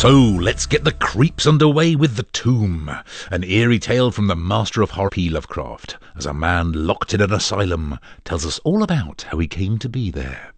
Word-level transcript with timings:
So 0.00 0.12
let's 0.12 0.64
get 0.64 0.84
the 0.84 0.92
creeps 0.92 1.46
underway 1.46 1.94
with 1.94 2.16
The 2.16 2.22
Tomb, 2.22 2.90
an 3.30 3.44
eerie 3.44 3.78
tale 3.78 4.10
from 4.10 4.28
the 4.28 4.34
master 4.34 4.80
of 4.80 4.92
horror. 4.92 5.10
Lovecraft, 5.14 5.98
as 6.16 6.24
a 6.24 6.32
man 6.32 6.72
locked 6.72 7.12
in 7.12 7.20
an 7.20 7.34
asylum 7.34 7.98
tells 8.24 8.46
us 8.46 8.58
all 8.60 8.82
about 8.82 9.26
how 9.28 9.36
he 9.36 9.46
came 9.46 9.78
to 9.78 9.90
be 9.90 10.10
there. 10.10 10.54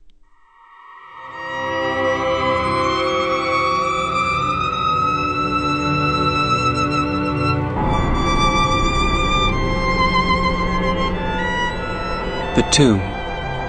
The 12.54 12.62
Tomb 12.70 13.00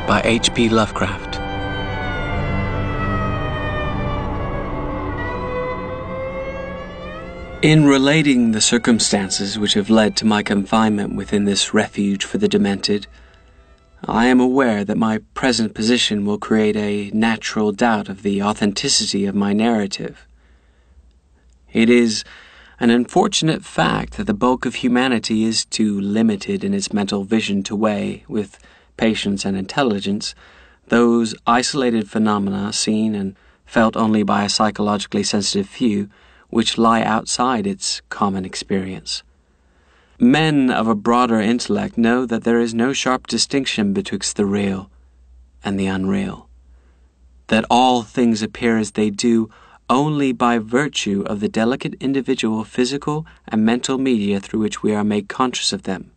by 0.06 0.22
H.P. 0.24 0.70
Lovecraft. 0.70 1.33
In 7.64 7.86
relating 7.86 8.52
the 8.52 8.60
circumstances 8.60 9.58
which 9.58 9.76
have 9.76 9.90
led 9.90 10.18
to 10.18 10.26
my 10.26 10.44
confinement 10.44 11.16
within 11.16 11.46
this 11.46 11.74
refuge 11.74 12.26
for 12.26 12.38
the 12.38 12.50
demented, 12.50 13.08
I 14.04 14.26
am 14.26 14.42
aware 14.42 14.84
that 14.84 14.98
my 14.98 15.20
present 15.34 15.74
position 15.74 16.26
will 16.26 16.38
create 16.38 16.76
a 16.76 17.10
natural 17.12 17.72
doubt 17.72 18.10
of 18.10 18.22
the 18.22 18.44
authenticity 18.44 19.26
of 19.26 19.34
my 19.34 19.54
narrative. 19.54 20.28
It 21.72 21.90
is 21.90 22.26
an 22.82 22.90
unfortunate 22.90 23.64
fact 23.64 24.18
that 24.18 24.28
the 24.28 24.34
bulk 24.34 24.66
of 24.66 24.76
humanity 24.76 25.46
is 25.46 25.64
too 25.64 26.02
limited 26.02 26.66
in 26.66 26.74
its 26.74 26.92
mental 26.92 27.24
vision 27.24 27.64
to 27.64 27.78
weigh, 27.78 28.26
with 28.28 28.60
patience 28.98 29.46
and 29.46 29.56
intelligence, 29.56 30.36
those 30.90 31.34
isolated 31.48 32.10
phenomena 32.10 32.74
seen 32.74 33.16
and 33.16 33.38
felt 33.66 33.96
only 33.96 34.22
by 34.22 34.44
a 34.44 34.50
psychologically 34.50 35.24
sensitive 35.24 35.70
few 35.70 36.10
which 36.54 36.78
lie 36.78 37.02
outside 37.02 37.66
its 37.66 38.02
common 38.10 38.46
experience. 38.46 39.24
Men 40.20 40.70
of 40.70 40.88
a 40.88 40.94
broader 40.94 41.42
intellect 41.42 41.98
know 41.98 42.28
that 42.28 42.44
there 42.44 42.60
is 42.60 42.76
no 42.76 42.94
sharp 42.94 43.26
distinction 43.26 43.92
betwixt 43.92 44.36
the 44.36 44.46
real 44.46 44.92
and 45.64 45.80
the 45.80 45.88
unreal, 45.88 46.48
that 47.48 47.66
all 47.72 48.04
things 48.04 48.44
appear 48.44 48.78
as 48.78 48.92
they 48.92 49.10
do 49.10 49.50
only 49.90 50.32
by 50.32 50.60
virtue 50.60 51.24
of 51.26 51.40
the 51.40 51.50
delicate 51.50 51.96
individual 52.00 52.64
physical 52.64 53.26
and 53.48 53.66
mental 53.66 53.98
media 53.98 54.40
through 54.40 54.60
which 54.60 54.84
we 54.84 54.94
are 54.94 55.04
made 55.04 55.28
conscious 55.28 55.74
of 55.74 55.84
them. 55.84 56.12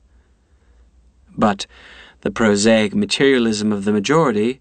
But 1.35 1.67
the 2.21 2.31
prosaic 2.31 2.95
materialism 2.95 3.73
of 3.73 3.87
the 3.87 3.93
majority 3.93 4.61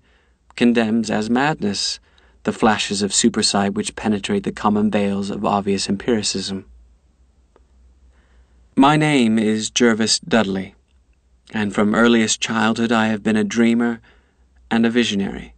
condemns 0.55 1.11
as 1.11 1.29
madness 1.29 1.99
the 2.45 2.53
flashes 2.53 3.01
of 3.01 3.11
supersight 3.11 3.73
which 3.73 3.95
penetrate 3.95 4.43
the 4.43 4.51
common 4.51 4.89
veils 4.91 5.31
of 5.31 5.43
obvious 5.43 5.89
empiricism. 5.89 6.63
My 8.75 8.95
name 8.95 9.39
is 9.39 9.71
Jervas 9.71 10.19
Dudley, 10.19 10.75
and 11.51 11.73
from 11.73 11.95
earliest 11.95 12.39
childhood 12.39 12.91
I 12.91 13.07
have 13.07 13.23
been 13.23 13.35
a 13.35 13.43
dreamer 13.43 13.99
and 14.69 14.85
a 14.85 14.91
visionary. 14.91 15.55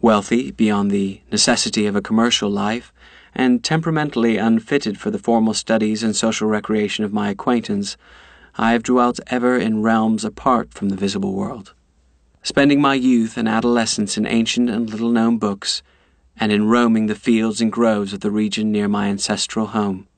Wealthy 0.00 0.50
beyond 0.50 0.90
the 0.90 1.20
necessity 1.30 1.86
of 1.86 1.94
a 1.94 2.02
commercial 2.02 2.50
life, 2.50 2.92
and 3.32 3.62
temperamentally 3.62 4.38
unfitted 4.38 4.98
for 4.98 5.12
the 5.12 5.18
formal 5.18 5.54
studies 5.54 6.02
and 6.02 6.16
social 6.16 6.48
recreation 6.48 7.04
of 7.04 7.12
my 7.12 7.30
acquaintance, 7.30 7.96
I 8.56 8.72
have 8.72 8.82
dwelt 8.82 9.20
ever 9.28 9.56
in 9.58 9.80
realms 9.80 10.24
apart 10.24 10.74
from 10.74 10.88
the 10.88 10.96
visible 10.96 11.34
world 11.34 11.72
spending 12.42 12.80
my 12.80 12.94
youth 12.94 13.36
and 13.36 13.48
adolescence 13.48 14.16
in 14.16 14.26
ancient 14.26 14.68
and 14.68 14.90
little 14.90 15.10
known 15.10 15.38
books, 15.38 15.82
and 16.36 16.50
in 16.50 16.68
roaming 16.68 17.06
the 17.06 17.14
fields 17.14 17.60
and 17.60 17.70
groves 17.70 18.12
of 18.12 18.20
the 18.20 18.30
region 18.30 18.72
near 18.72 18.88
my 18.88 19.06
ancestral 19.06 19.68
home. 19.68 20.08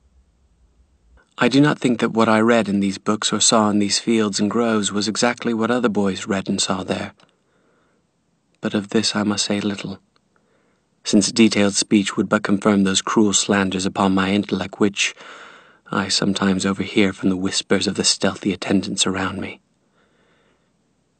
I 1.37 1.49
do 1.49 1.59
not 1.59 1.79
think 1.79 1.99
that 1.99 2.13
what 2.13 2.29
I 2.29 2.39
read 2.39 2.69
in 2.69 2.79
these 2.79 2.97
books 2.97 3.33
or 3.33 3.41
saw 3.41 3.69
in 3.69 3.79
these 3.79 3.99
fields 3.99 4.39
and 4.39 4.49
groves 4.49 4.91
was 4.91 5.07
exactly 5.07 5.53
what 5.53 5.69
other 5.69 5.89
boys 5.89 6.27
read 6.27 6.47
and 6.47 6.61
saw 6.61 6.83
there. 6.83 7.13
But 8.61 8.73
of 8.73 8.89
this 8.89 9.15
I 9.15 9.23
must 9.23 9.45
say 9.45 9.59
little, 9.59 9.99
since 11.03 11.31
detailed 11.31 11.75
speech 11.75 12.15
would 12.15 12.29
but 12.29 12.43
confirm 12.43 12.83
those 12.83 13.01
cruel 13.01 13.33
slanders 13.33 13.85
upon 13.85 14.15
my 14.15 14.31
intellect 14.31 14.79
which 14.79 15.13
I 15.91 16.07
sometimes 16.07 16.65
overhear 16.65 17.13
from 17.13 17.29
the 17.29 17.37
whispers 17.37 17.85
of 17.85 17.95
the 17.95 18.03
stealthy 18.03 18.53
attendants 18.53 19.05
around 19.05 19.39
me. 19.39 19.59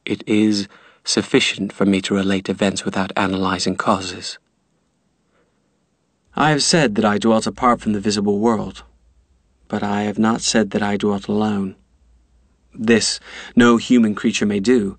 It 0.04 0.24
is 0.26 0.66
sufficient 1.08 1.72
for 1.72 1.86
me 1.86 2.00
to 2.02 2.14
relate 2.14 2.48
events 2.48 2.84
without 2.84 3.12
analyzing 3.16 3.76
causes. 3.76 4.38
I 6.34 6.50
have 6.50 6.62
said 6.62 6.96
that 6.96 7.04
I 7.04 7.16
dwelt 7.16 7.46
apart 7.46 7.80
from 7.80 7.92
the 7.92 8.00
visible 8.00 8.38
world, 8.38 8.82
but 9.68 9.82
I 9.82 10.02
have 10.02 10.18
not 10.18 10.42
said 10.42 10.70
that 10.72 10.82
I 10.82 10.96
dwelt 10.96 11.28
alone. 11.28 11.76
This 12.74 13.20
no 13.54 13.78
human 13.78 14.14
creature 14.14 14.44
may 14.44 14.60
do, 14.60 14.98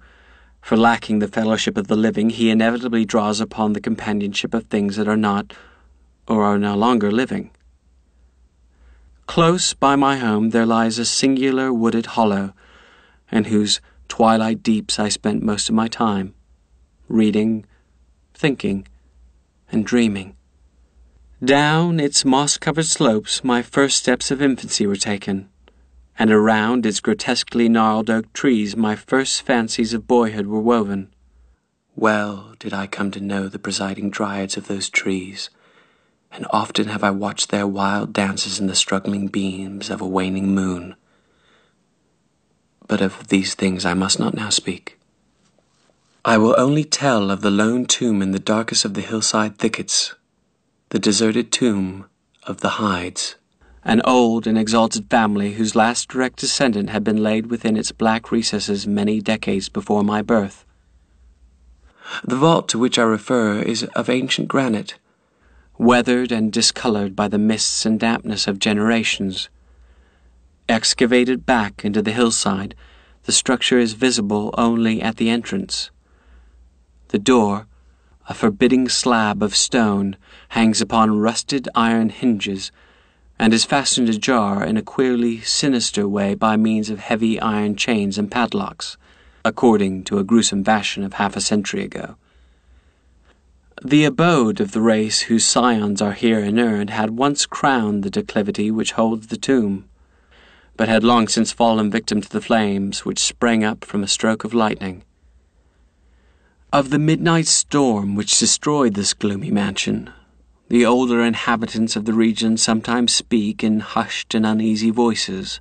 for 0.62 0.76
lacking 0.76 1.20
the 1.20 1.28
fellowship 1.28 1.78
of 1.78 1.88
the 1.88 1.96
living, 1.96 2.32
he 2.32 2.50
inevitably 2.50 3.06
draws 3.06 3.40
upon 3.40 3.74
the 3.74 3.82
companionship 3.82 4.54
of 4.54 4.66
things 4.66 4.96
that 4.96 5.08
are 5.08 5.16
not 5.16 5.54
or 6.28 6.44
are 6.44 6.58
no 6.58 6.76
longer 6.76 7.12
living. 7.12 7.52
Close 9.28 9.74
by 9.74 9.96
my 9.96 10.18
home 10.18 10.50
there 10.50 10.66
lies 10.66 10.98
a 10.98 11.06
singular 11.06 11.72
wooded 11.72 12.08
hollow, 12.08 12.54
in 13.32 13.46
whose 13.46 13.80
twilight 14.08 14.64
deeps 14.64 15.00
I 15.00 15.10
spent 15.10 15.44
most 15.44 15.70
of 15.70 15.76
my 15.76 15.88
time, 15.88 16.34
reading, 17.08 17.66
thinking, 18.34 18.88
and 19.72 19.86
dreaming. 19.86 20.36
Down 21.44 22.00
its 22.00 22.26
moss 22.26 22.58
covered 22.58 22.86
slopes 22.86 23.44
my 23.44 23.62
first 23.62 23.98
steps 23.98 24.32
of 24.32 24.42
infancy 24.42 24.88
were 24.88 24.96
taken, 24.96 25.50
and 26.18 26.32
around 26.32 26.86
its 26.86 27.00
grotesquely 27.00 27.70
gnarled 27.70 28.10
oak 28.10 28.32
trees 28.34 28.76
my 28.76 28.96
first 28.96 29.44
fancies 29.44 29.94
of 29.94 30.08
boyhood 30.08 30.48
were 30.48 30.60
woven. 30.60 31.14
Well 31.96 32.56
did 32.60 32.74
I 32.74 32.88
come 32.88 33.12
to 33.12 33.20
know 33.20 33.48
the 33.48 33.60
presiding 33.60 34.10
dryads 34.10 34.58
of 34.58 34.68
those 34.68 34.90
trees, 34.90 35.50
and 36.32 36.48
often 36.52 36.88
have 36.88 37.04
I 37.04 37.12
watched 37.12 37.50
their 37.50 37.68
wild 37.68 38.14
dances 38.14 38.60
in 38.60 38.68
the 38.68 38.76
struggling 38.76 39.28
beams 39.28 39.90
of 39.90 40.02
a 40.02 40.08
waning 40.08 40.54
moon 40.56 40.96
but 42.88 43.02
of 43.02 43.28
these 43.28 43.54
things 43.54 43.86
I 43.86 43.94
must 43.94 44.20
not 44.20 44.34
now 44.34 44.50
speak. 44.50 44.98
I 46.24 46.38
will 46.38 46.56
only 46.58 46.84
tell 46.84 47.32
of 47.32 47.42
the 47.42 47.52
lone 47.52 47.86
tomb 47.86 48.22
in 48.22 48.32
the 48.32 48.40
darkest 48.40 48.86
of 48.86 48.94
the 48.94 49.02
hillside 49.02 49.58
thickets, 49.58 50.14
the 50.90 51.00
deserted 51.00 51.52
tomb 51.52 52.06
of 52.44 52.62
the 52.62 52.72
Hydes, 52.82 53.36
an 53.84 54.02
old 54.04 54.48
and 54.48 54.58
exalted 54.58 55.10
family 55.10 55.54
whose 55.54 55.76
last 55.76 56.10
direct 56.10 56.40
descendant 56.40 56.90
had 56.90 57.04
been 57.04 57.24
laid 57.24 57.48
within 57.48 57.78
its 57.78 57.92
black 57.92 58.32
recesses 58.32 58.86
many 58.86 59.22
decades 59.22 59.70
before 59.70 60.04
my 60.04 60.22
birth. 60.22 60.66
The 62.24 62.36
vault 62.36 62.70
to 62.70 62.80
which 62.80 62.98
I 62.98 63.04
refer 63.04 63.60
is 63.60 63.84
of 63.96 64.10
ancient 64.10 64.48
granite, 64.48 64.96
weathered 65.78 66.32
and 66.32 66.52
discolored 66.52 67.16
by 67.16 67.28
the 67.28 67.38
mists 67.38 67.86
and 67.86 68.00
dampness 68.00 68.48
of 68.48 68.60
generations. 68.60 69.50
Excavated 70.70 71.46
back 71.46 71.86
into 71.86 72.02
the 72.02 72.12
hillside, 72.12 72.76
the 73.24 73.32
structure 73.32 73.80
is 73.80 73.94
visible 73.94 74.54
only 74.58 75.02
at 75.02 75.16
the 75.16 75.30
entrance. 75.30 75.92
The 77.08 77.20
door, 77.20 77.68
a 78.28 78.34
forbidding 78.34 78.90
slab 78.90 79.42
of 79.42 79.56
stone, 79.56 80.18
hangs 80.50 80.82
upon 80.82 81.20
rusted 81.20 81.70
iron 81.74 82.10
hinges 82.10 82.74
and 83.40 83.54
is 83.54 83.64
fastened 83.64 84.10
ajar 84.10 84.62
in 84.62 84.76
a 84.76 84.82
queerly 84.82 85.40
sinister 85.40 86.06
way 86.06 86.36
by 86.36 86.58
means 86.58 86.90
of 86.90 87.00
heavy 87.00 87.40
iron 87.40 87.78
chains 87.78 88.18
and 88.18 88.30
padlocks, 88.30 88.98
according 89.46 90.04
to 90.04 90.20
a 90.20 90.24
gruesome 90.26 90.66
fashion 90.66 91.02
of 91.02 91.14
half 91.14 91.38
a 91.38 91.42
century 91.42 91.86
ago. 91.86 92.18
The 93.82 94.04
abode 94.04 94.60
of 94.60 94.74
the 94.74 94.82
race 94.82 95.22
whose 95.22 95.46
scions 95.46 96.02
are 96.02 96.12
here 96.12 96.40
inurned 96.40 96.90
had 96.90 97.12
once 97.12 97.46
crowned 97.46 98.04
the 98.04 98.10
declivity 98.10 98.70
which 98.70 98.94
holds 98.94 99.28
the 99.28 99.38
tomb 99.38 99.86
but 100.78 100.88
had 100.88 101.04
long 101.04 101.28
since 101.28 101.52
fallen 101.52 101.90
victim 101.90 102.22
to 102.22 102.30
the 102.30 102.40
flames 102.40 103.04
which 103.04 103.20
sprang 103.20 103.64
up 103.64 103.84
from 103.84 104.04
a 104.04 104.08
stroke 104.08 104.44
of 104.44 104.54
lightning. 104.54 105.04
Of 106.72 106.92
the 106.92 107.00
midnight 107.00 107.48
storm 107.48 108.16
which 108.16 108.40
destroyed 108.40 108.94
this 108.94 109.16
gloomy 109.16 109.50
mansion, 109.50 110.12
the 110.70 110.86
older 110.86 111.22
inhabitants 111.22 111.96
of 111.96 112.06
the 112.06 112.14
region 112.14 112.58
sometimes 112.58 113.16
speak 113.16 113.64
in 113.64 113.80
hushed 113.80 114.36
and 114.36 114.46
uneasy 114.46 114.92
voices, 114.92 115.60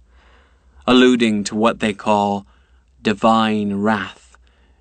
alluding 0.87 1.45
to 1.45 1.55
what 1.55 1.81
they 1.81 1.95
call 1.95 2.47
divine 3.03 3.75
wrath, 3.75 4.37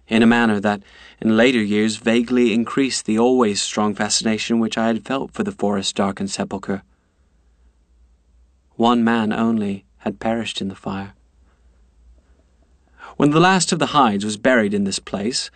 in 0.08 0.22
a 0.22 0.28
manner 0.28 0.60
that 0.60 0.82
in 1.22 1.38
later 1.38 1.64
years 1.64 1.96
vaguely 1.96 2.54
increased 2.54 3.06
the 3.06 3.18
always 3.18 3.62
strong 3.62 3.96
fascination 3.96 4.60
which 4.60 4.78
I 4.78 4.88
had 4.88 5.06
felt 5.06 5.32
for 5.32 5.44
the 5.44 5.52
forest 5.52 5.96
darkened 5.96 6.32
sepulchre. 6.32 6.84
One 8.76 9.04
man 9.04 9.32
only 9.32 9.86
had 10.06 10.19
perished 10.19 10.62
in 10.62 10.69
the 10.69 10.75
fire. 10.75 11.13
When 13.18 13.31
the 13.31 13.40
last 13.40 13.72
of 13.72 13.80
the 13.80 13.88
Hydes 13.88 14.24
was 14.24 14.38
buried 14.38 14.74
in 14.74 14.84
this 14.84 15.00
place, 15.00 15.50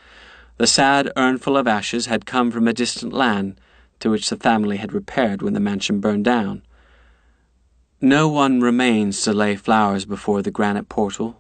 the 0.57 0.68
sad 0.68 1.12
urnful 1.16 1.57
of 1.57 1.68
ashes 1.68 2.07
had 2.07 2.25
come 2.25 2.51
from 2.51 2.68
a 2.68 2.74
distant 2.74 3.13
land 3.13 3.60
to 4.00 4.10
which 4.10 4.30
the 4.30 4.36
family 4.36 4.78
had 4.78 4.92
repaired 4.92 5.42
when 5.42 5.54
the 5.54 5.60
mansion 5.60 6.00
burned 6.00 6.25
down. 6.25 6.63
No 8.01 8.28
one 8.28 8.62
remains 8.62 9.22
to 9.24 9.34
lay 9.34 9.56
flowers 9.56 10.06
before 10.06 10.42
the 10.42 10.52
granite 10.52 10.90
portal, 10.90 11.38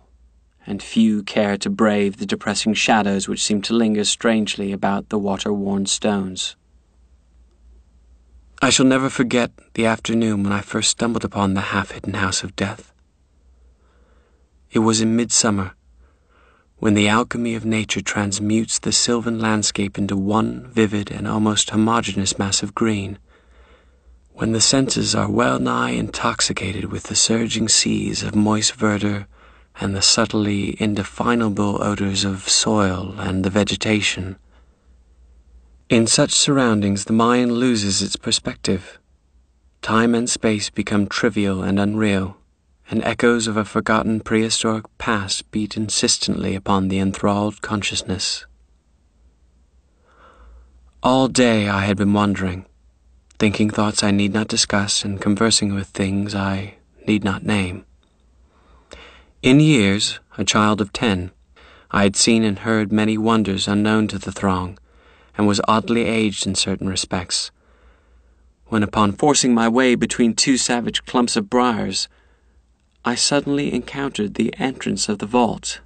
and 0.67 0.83
few 0.83 1.23
care 1.23 1.57
to 1.57 1.69
brave 1.69 2.17
the 2.17 2.25
depressing 2.25 2.73
shadows 2.73 3.27
which 3.27 3.43
seem 3.43 3.61
to 3.63 3.73
linger 3.73 4.03
strangely 4.03 4.71
about 4.71 5.09
the 5.09 5.17
water 5.17 5.51
worn 5.53 5.85
stones. 5.85 6.55
I 8.61 8.69
shall 8.69 8.85
never 8.85 9.09
forget 9.09 9.51
the 9.73 9.85
afternoon 9.85 10.43
when 10.43 10.51
I 10.51 10.59
first 10.59 10.89
stumbled 10.89 11.23
upon 11.23 11.53
the 11.53 11.61
half 11.61 11.91
hidden 11.91 12.15
house 12.15 12.43
of 12.43 12.57
death. 12.57 12.88
It 14.71 14.79
was 14.79 15.01
in 15.01 15.15
midsummer, 15.15 15.73
when 16.77 16.93
the 16.93 17.07
alchemy 17.07 17.55
of 17.55 17.65
nature 17.65 18.01
transmutes 18.01 18.79
the 18.79 18.91
sylvan 18.91 19.39
landscape 19.39 19.97
into 19.97 20.15
one 20.15 20.67
vivid 20.67 21.11
and 21.11 21.27
almost 21.27 21.71
homogeneous 21.71 22.37
mass 22.37 22.61
of 22.61 22.75
green, 22.75 23.17
when 24.33 24.51
the 24.51 24.61
senses 24.61 25.15
are 25.15 25.29
well 25.29 25.59
nigh 25.59 25.89
intoxicated 25.89 26.85
with 26.85 27.03
the 27.03 27.15
surging 27.15 27.67
seas 27.67 28.23
of 28.23 28.35
moist 28.35 28.73
verdure 28.75 29.25
and 29.81 29.95
the 29.95 30.01
subtly 30.01 30.79
indefinable 30.79 31.81
odors 31.83 32.23
of 32.23 32.47
soil 32.47 33.15
and 33.17 33.43
the 33.43 33.49
vegetation. 33.49 34.37
In 35.89 36.05
such 36.05 36.31
surroundings, 36.31 37.05
the 37.05 37.13
mind 37.13 37.53
loses 37.53 38.01
its 38.01 38.15
perspective. 38.15 38.99
Time 39.81 40.13
and 40.13 40.29
space 40.29 40.69
become 40.69 41.07
trivial 41.07 41.63
and 41.63 41.79
unreal, 41.79 42.37
and 42.89 43.03
echoes 43.03 43.47
of 43.47 43.55
a 43.55 43.65
forgotten 43.65 44.19
prehistoric 44.19 44.85
past 44.97 45.49
beat 45.51 45.77
insistently 45.77 46.55
upon 46.55 46.87
the 46.87 46.99
enthralled 46.99 47.61
consciousness. 47.61 48.45
All 51.03 51.27
day 51.27 51.69
I 51.69 51.85
had 51.85 51.97
been 51.97 52.13
wandering, 52.13 52.65
thinking 53.37 53.69
thoughts 53.69 54.03
I 54.03 54.11
need 54.11 54.33
not 54.33 54.47
discuss 54.47 55.05
and 55.05 55.21
conversing 55.21 55.73
with 55.73 55.87
things 55.87 56.33
I 56.33 56.75
need 57.07 57.23
not 57.23 57.45
name. 57.45 57.85
In 59.41 59.59
years, 59.59 60.19
a 60.37 60.43
child 60.43 60.81
of 60.81 60.91
ten, 60.91 61.31
I 61.91 62.03
had 62.03 62.15
seen 62.15 62.43
and 62.43 62.59
heard 62.59 62.91
many 62.91 63.17
wonders 63.17 63.67
unknown 63.67 64.07
to 64.09 64.19
the 64.19 64.31
throng 64.31 64.77
and 65.37 65.47
was 65.47 65.61
oddly 65.67 66.05
aged 66.05 66.45
in 66.45 66.55
certain 66.55 66.89
respects. 66.89 67.51
When, 68.65 68.83
upon 68.83 69.13
forcing 69.13 69.53
my 69.53 69.69
way 69.69 69.95
between 69.95 70.35
two 70.35 70.57
savage 70.57 71.05
clumps 71.05 71.37
of 71.37 71.49
briars, 71.49 72.09
I 73.05 73.15
suddenly 73.15 73.73
encountered 73.73 74.33
the 74.33 74.53
entrance 74.57 75.07
of 75.07 75.19
the 75.19 75.25
vault. 75.25 75.79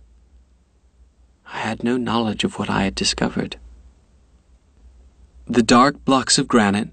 I 1.45 1.59
had 1.59 1.83
no 1.83 1.95
knowledge 1.95 2.43
of 2.43 2.57
what 2.57 2.69
I 2.69 2.83
had 2.83 2.95
discovered. 2.95 3.57
The 5.45 5.61
dark 5.61 6.03
blocks 6.05 6.39
of 6.39 6.47
granite, 6.47 6.89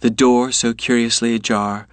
the 0.00 0.10
door 0.10 0.52
so 0.52 0.72
curiously 0.72 1.34
ajar, 1.34 1.88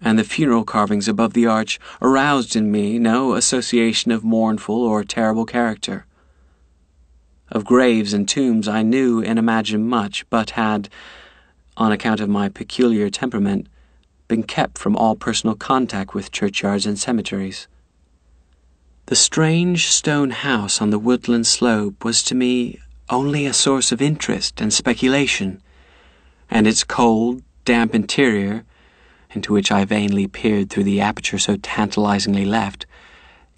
and 0.00 0.18
the 0.18 0.24
funeral 0.24 0.64
carvings 0.64 1.08
above 1.08 1.32
the 1.32 1.46
arch 1.46 1.78
aroused 2.02 2.54
in 2.54 2.70
me 2.70 2.98
no 2.98 3.34
association 3.34 4.12
of 4.12 4.24
mournful 4.24 4.82
or 4.82 5.02
terrible 5.04 5.46
character. 5.46 6.04
Of 7.50 7.64
graves 7.64 8.12
and 8.12 8.28
tombs 8.28 8.68
I 8.68 8.82
knew 8.82 9.22
and 9.22 9.38
imagined 9.38 9.88
much, 9.88 10.28
but 10.28 10.50
had, 10.50 10.90
on 11.76 11.92
account 11.92 12.20
of 12.20 12.28
my 12.28 12.48
peculiar 12.48 13.08
temperament, 13.08 13.68
been 14.28 14.42
kept 14.42 14.78
from 14.78 14.96
all 14.96 15.16
personal 15.16 15.54
contact 15.54 16.14
with 16.14 16.32
churchyards 16.32 16.86
and 16.86 16.98
cemeteries. 16.98 17.68
The 19.06 19.16
strange 19.16 19.86
stone 19.88 20.30
house 20.30 20.80
on 20.80 20.90
the 20.90 20.98
woodland 20.98 21.46
slope 21.46 22.04
was 22.04 22.22
to 22.24 22.34
me 22.34 22.80
only 23.08 23.46
a 23.46 23.52
source 23.52 23.92
of 23.92 24.02
interest 24.02 24.60
and 24.60 24.72
speculation, 24.72 25.62
and 26.50 26.66
its 26.66 26.82
cold, 26.82 27.42
damp 27.64 27.94
interior, 27.94 28.64
into 29.30 29.52
which 29.52 29.70
I 29.70 29.84
vainly 29.84 30.26
peered 30.26 30.70
through 30.70 30.84
the 30.84 31.00
aperture 31.00 31.38
so 31.38 31.56
tantalizingly 31.56 32.44
left, 32.44 32.86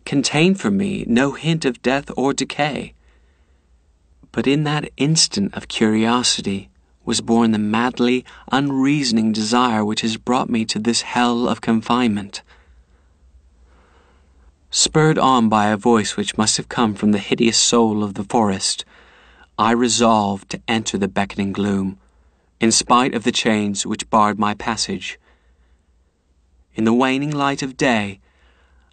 contained 0.04 0.60
for 0.60 0.70
me 0.70 1.04
no 1.06 1.32
hint 1.32 1.64
of 1.64 1.82
death 1.82 2.10
or 2.16 2.32
decay. 2.32 2.94
But 4.32 4.46
in 4.46 4.64
that 4.64 4.90
instant 4.96 5.54
of 5.54 5.68
curiosity 5.68 6.68
was 7.08 7.22
born 7.22 7.52
the 7.52 7.58
madly 7.58 8.22
unreasoning 8.52 9.32
desire 9.32 9.82
which 9.82 10.02
has 10.02 10.18
brought 10.18 10.50
me 10.50 10.62
to 10.62 10.78
this 10.78 11.00
hell 11.00 11.48
of 11.48 11.62
confinement. 11.62 12.42
Spurred 14.70 15.18
on 15.18 15.48
by 15.48 15.68
a 15.68 15.76
voice 15.78 16.18
which 16.18 16.36
must 16.36 16.58
have 16.58 16.68
come 16.68 16.94
from 16.94 17.12
the 17.12 17.18
hideous 17.18 17.56
soul 17.56 18.04
of 18.04 18.12
the 18.12 18.24
forest, 18.24 18.84
I 19.58 19.70
resolved 19.70 20.50
to 20.50 20.60
enter 20.68 20.98
the 20.98 21.08
beckoning 21.08 21.50
gloom, 21.50 21.98
in 22.60 22.70
spite 22.70 23.14
of 23.14 23.24
the 23.24 23.32
chains 23.32 23.86
which 23.86 24.10
barred 24.10 24.38
my 24.38 24.52
passage. 24.52 25.18
In 26.74 26.84
the 26.84 26.92
waning 26.92 27.30
light 27.30 27.62
of 27.62 27.78
day, 27.78 28.20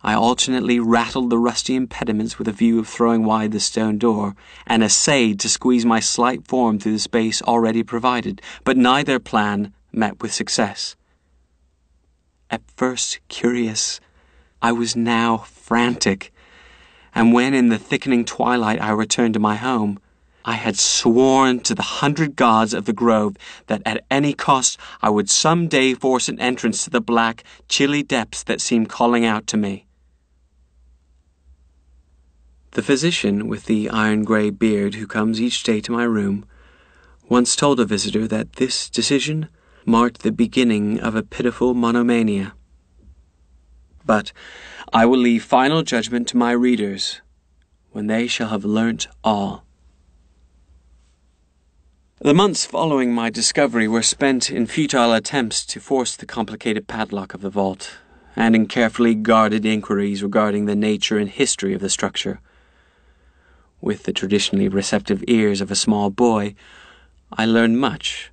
I 0.05 0.13
alternately 0.13 0.79
rattled 0.79 1.31
the 1.31 1.39
rusty 1.39 1.75
impediments 1.75 2.37
with 2.37 2.47
a 2.47 2.51
view 2.51 2.77
of 2.77 2.87
throwing 2.87 3.25
wide 3.25 3.51
the 3.51 3.59
stone 3.59 3.97
door, 3.97 4.35
and 4.67 4.83
essayed 4.83 5.39
to 5.39 5.49
squeeze 5.49 5.83
my 5.83 5.99
slight 5.99 6.47
form 6.47 6.77
through 6.77 6.91
the 6.91 6.99
space 6.99 7.41
already 7.41 7.81
provided, 7.81 8.39
but 8.63 8.77
neither 8.77 9.17
plan 9.17 9.73
met 9.91 10.21
with 10.21 10.31
success. 10.31 10.95
At 12.51 12.61
first 12.77 13.17
curious, 13.29 13.99
I 14.61 14.73
was 14.73 14.95
now 14.95 15.37
frantic, 15.37 16.31
and 17.15 17.33
when 17.33 17.55
in 17.55 17.69
the 17.69 17.79
thickening 17.79 18.25
twilight 18.25 18.79
I 18.79 18.91
returned 18.91 19.33
to 19.33 19.39
my 19.39 19.55
home, 19.55 19.97
I 20.45 20.53
had 20.53 20.77
sworn 20.77 21.61
to 21.61 21.73
the 21.73 21.81
hundred 21.81 22.35
gods 22.35 22.75
of 22.75 22.85
the 22.85 22.93
grove 22.93 23.37
that 23.65 23.81
at 23.87 24.05
any 24.11 24.33
cost 24.33 24.77
I 25.01 25.09
would 25.09 25.31
some 25.31 25.67
day 25.67 25.95
force 25.95 26.29
an 26.29 26.39
entrance 26.39 26.83
to 26.83 26.91
the 26.91 27.01
black, 27.01 27.43
chilly 27.67 28.03
depths 28.03 28.43
that 28.43 28.61
seemed 28.61 28.87
calling 28.87 29.25
out 29.25 29.47
to 29.47 29.57
me. 29.57 29.84
The 32.75 32.83
physician 32.83 33.47
with 33.47 33.67
the 33.67 33.89
iron 33.89 34.25
gray 34.25 34.49
beard 34.49 34.95
who 34.95 35.07
comes 35.07 35.39
each 35.39 35.63
day 35.63 35.79
to 35.79 35.93
my 35.93 36.03
room 36.03 36.45
once 37.29 37.55
told 37.55 37.79
a 37.79 37.85
visitor 37.85 38.27
that 38.27 38.57
this 38.57 38.89
decision 38.89 39.47
marked 39.85 40.23
the 40.23 40.31
beginning 40.33 40.99
of 40.99 41.15
a 41.15 41.23
pitiful 41.23 41.73
monomania. 41.73 42.53
But 44.05 44.33
I 44.91 45.05
will 45.05 45.19
leave 45.19 45.45
final 45.45 45.83
judgment 45.83 46.27
to 46.27 46.37
my 46.37 46.51
readers 46.51 47.21
when 47.93 48.07
they 48.07 48.27
shall 48.27 48.49
have 48.49 48.65
learnt 48.65 49.07
all. 49.23 49.63
The 52.19 52.33
months 52.33 52.65
following 52.65 53.13
my 53.13 53.29
discovery 53.29 53.87
were 53.87 54.03
spent 54.03 54.51
in 54.51 54.65
futile 54.67 55.13
attempts 55.13 55.65
to 55.67 55.79
force 55.79 56.17
the 56.17 56.25
complicated 56.25 56.87
padlock 56.87 57.33
of 57.33 57.39
the 57.39 57.49
vault, 57.49 57.99
and 58.35 58.53
in 58.53 58.67
carefully 58.67 59.15
guarded 59.15 59.65
inquiries 59.65 60.21
regarding 60.21 60.65
the 60.65 60.75
nature 60.75 61.17
and 61.17 61.29
history 61.29 61.73
of 61.73 61.79
the 61.79 61.89
structure 61.89 62.41
with 63.81 64.03
the 64.03 64.13
traditionally 64.13 64.67
receptive 64.67 65.23
ears 65.27 65.61
of 65.61 65.71
a 65.71 65.75
small 65.75 66.09
boy, 66.09 66.55
I 67.31 67.45
learned 67.45 67.79
much, 67.79 68.31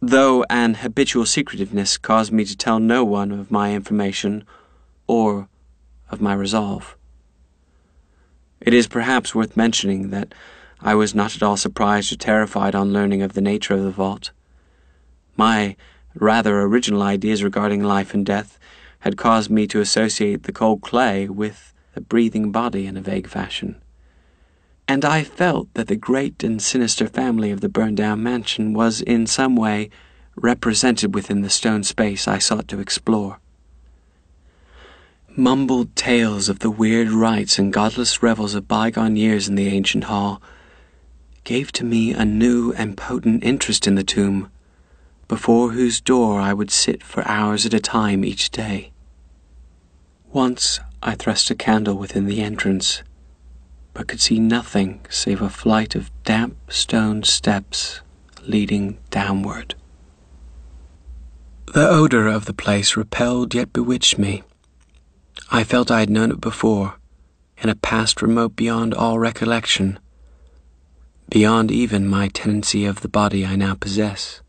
though 0.00 0.44
an 0.48 0.74
habitual 0.74 1.26
secretiveness 1.26 1.98
caused 1.98 2.32
me 2.32 2.44
to 2.44 2.56
tell 2.56 2.78
no 2.78 3.04
one 3.04 3.30
of 3.32 3.50
my 3.50 3.74
information 3.74 4.44
or 5.06 5.48
of 6.10 6.20
my 6.20 6.34
resolve. 6.34 6.96
It 8.60 8.74
is 8.74 8.88
perhaps 8.88 9.34
worth 9.34 9.56
mentioning 9.56 10.10
that 10.10 10.34
I 10.80 10.94
was 10.94 11.14
not 11.14 11.36
at 11.36 11.42
all 11.42 11.56
surprised 11.56 12.12
or 12.12 12.16
terrified 12.16 12.74
on 12.74 12.92
learning 12.92 13.22
of 13.22 13.34
the 13.34 13.40
nature 13.40 13.74
of 13.74 13.82
the 13.82 13.90
vault. 13.90 14.30
My 15.36 15.76
rather 16.14 16.60
original 16.62 17.02
ideas 17.02 17.44
regarding 17.44 17.82
life 17.82 18.14
and 18.14 18.24
death 18.24 18.58
had 19.00 19.16
caused 19.16 19.50
me 19.50 19.66
to 19.68 19.80
associate 19.80 20.44
the 20.44 20.52
cold 20.52 20.82
clay 20.82 21.28
with 21.28 21.72
a 21.94 22.00
breathing 22.00 22.50
body 22.50 22.86
in 22.86 22.96
a 22.96 23.00
vague 23.00 23.28
fashion 23.28 23.80
and 24.88 25.04
I 25.04 25.22
felt 25.22 25.72
that 25.74 25.86
the 25.88 25.96
great 25.96 26.42
and 26.42 26.62
sinister 26.62 27.06
family 27.06 27.50
of 27.50 27.60
the 27.60 27.68
burned 27.68 27.98
down 27.98 28.22
mansion 28.22 28.72
was 28.72 29.02
in 29.02 29.26
some 29.26 29.54
way 29.54 29.90
represented 30.34 31.14
within 31.14 31.42
the 31.42 31.50
stone 31.50 31.84
space 31.84 32.26
I 32.26 32.38
sought 32.38 32.68
to 32.68 32.80
explore. 32.80 33.38
Mumbled 35.36 35.94
tales 35.94 36.48
of 36.48 36.60
the 36.60 36.70
weird 36.70 37.10
rites 37.10 37.58
and 37.58 37.72
godless 37.72 38.22
revels 38.22 38.54
of 38.54 38.66
bygone 38.66 39.16
years 39.16 39.46
in 39.46 39.56
the 39.56 39.68
ancient 39.68 40.04
hall 40.04 40.40
gave 41.44 41.70
to 41.72 41.84
me 41.84 42.12
a 42.12 42.24
new 42.24 42.72
and 42.72 42.96
potent 42.96 43.44
interest 43.44 43.86
in 43.86 43.94
the 43.94 44.02
tomb, 44.02 44.50
before 45.28 45.72
whose 45.72 46.00
door 46.00 46.40
I 46.40 46.54
would 46.54 46.70
sit 46.70 47.02
for 47.02 47.26
hours 47.28 47.66
at 47.66 47.74
a 47.74 47.80
time 47.80 48.24
each 48.24 48.50
day. 48.50 48.90
Once 50.32 50.80
I 51.02 51.14
thrust 51.14 51.50
a 51.50 51.54
candle 51.54 51.96
within 51.96 52.26
the 52.26 52.42
entrance 52.42 53.02
but 53.98 54.06
could 54.06 54.20
see 54.20 54.38
nothing 54.38 55.00
save 55.10 55.42
a 55.42 55.50
flight 55.50 55.96
of 55.96 56.12
damp 56.22 56.56
stone 56.70 57.24
steps 57.24 58.00
leading 58.42 58.96
downward. 59.10 59.74
The 61.74 61.88
odor 61.88 62.28
of 62.28 62.44
the 62.44 62.54
place 62.54 62.96
repelled 62.96 63.56
yet 63.56 63.72
bewitched 63.72 64.16
me. 64.16 64.44
I 65.50 65.64
felt 65.64 65.90
I 65.90 65.98
had 65.98 66.10
known 66.10 66.30
it 66.30 66.40
before, 66.40 66.94
in 67.60 67.68
a 67.68 67.74
past 67.74 68.22
remote 68.22 68.54
beyond 68.54 68.94
all 68.94 69.18
recollection, 69.18 69.98
beyond 71.28 71.72
even 71.72 72.06
my 72.06 72.28
tenancy 72.28 72.84
of 72.84 73.00
the 73.00 73.08
body 73.08 73.44
I 73.44 73.56
now 73.56 73.74
possess. 73.74 74.42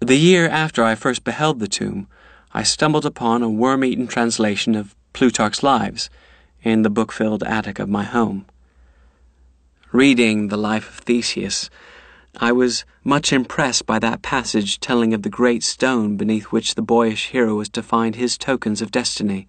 The 0.00 0.16
year 0.16 0.46
after 0.46 0.84
I 0.84 0.96
first 0.96 1.24
beheld 1.24 1.60
the 1.60 1.66
tomb, 1.66 2.08
I 2.52 2.62
stumbled 2.62 3.06
upon 3.06 3.42
a 3.42 3.48
worm 3.48 3.86
eaten 3.86 4.06
translation 4.06 4.74
of 4.74 4.94
Plutarch's 5.14 5.62
Lives 5.62 6.10
in 6.64 6.82
the 6.82 6.90
book 6.90 7.12
filled 7.12 7.42
attic 7.44 7.78
of 7.78 7.88
my 7.88 8.04
home. 8.04 8.46
Reading 9.92 10.48
the 10.48 10.56
life 10.56 10.88
of 10.88 11.04
Theseus, 11.04 11.70
I 12.40 12.50
was 12.50 12.84
much 13.04 13.32
impressed 13.32 13.86
by 13.86 13.98
that 14.00 14.22
passage 14.22 14.80
telling 14.80 15.14
of 15.14 15.22
the 15.22 15.28
great 15.28 15.62
stone 15.62 16.16
beneath 16.16 16.46
which 16.46 16.74
the 16.74 16.82
boyish 16.82 17.28
hero 17.28 17.54
was 17.54 17.68
to 17.70 17.82
find 17.82 18.16
his 18.16 18.36
tokens 18.36 18.82
of 18.82 18.90
destiny, 18.90 19.46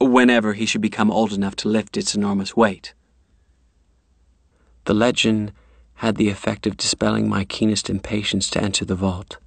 whenever 0.00 0.52
he 0.52 0.66
should 0.66 0.82
become 0.82 1.10
old 1.10 1.32
enough 1.32 1.56
to 1.56 1.68
lift 1.68 1.96
its 1.96 2.14
enormous 2.14 2.56
weight. 2.56 2.94
The 4.84 4.94
legend 4.94 5.52
had 5.94 6.16
the 6.16 6.28
effect 6.28 6.66
of 6.66 6.76
dispelling 6.76 7.28
my 7.28 7.44
keenest 7.44 7.90
impatience 7.90 8.48
to 8.50 8.62
enter 8.62 8.84
the 8.84 8.94
vault, 8.94 9.38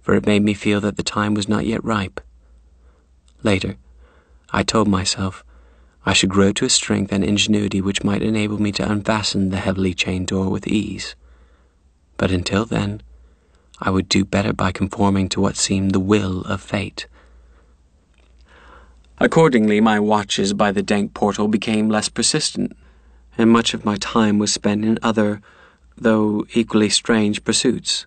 for 0.00 0.14
it 0.14 0.26
made 0.26 0.42
me 0.42 0.54
feel 0.54 0.80
that 0.80 0.96
the 0.96 1.04
time 1.04 1.34
was 1.34 1.48
not 1.48 1.66
yet 1.66 1.84
ripe. 1.84 2.20
Later, 3.44 3.76
I 4.50 4.64
told 4.64 4.88
myself 4.88 5.44
I 6.06 6.12
should 6.12 6.30
grow 6.30 6.52
to 6.52 6.66
a 6.66 6.70
strength 6.70 7.12
and 7.12 7.24
ingenuity 7.24 7.80
which 7.80 8.04
might 8.04 8.22
enable 8.22 8.60
me 8.60 8.72
to 8.72 8.90
unfasten 8.90 9.50
the 9.50 9.56
heavily 9.56 9.94
chained 9.94 10.26
door 10.26 10.50
with 10.50 10.66
ease. 10.66 11.14
But 12.16 12.30
until 12.30 12.66
then, 12.66 13.02
I 13.80 13.90
would 13.90 14.08
do 14.08 14.24
better 14.24 14.52
by 14.52 14.70
conforming 14.70 15.28
to 15.30 15.40
what 15.40 15.56
seemed 15.56 15.92
the 15.92 16.00
will 16.00 16.42
of 16.42 16.60
fate. 16.60 17.06
Accordingly, 19.18 19.80
my 19.80 19.98
watches 19.98 20.52
by 20.52 20.72
the 20.72 20.82
dank 20.82 21.14
portal 21.14 21.48
became 21.48 21.88
less 21.88 22.08
persistent, 22.08 22.76
and 23.38 23.50
much 23.50 23.72
of 23.72 23.84
my 23.84 23.96
time 23.96 24.38
was 24.38 24.52
spent 24.52 24.84
in 24.84 24.98
other, 25.02 25.40
though 25.96 26.46
equally 26.52 26.90
strange, 26.90 27.44
pursuits. 27.44 28.06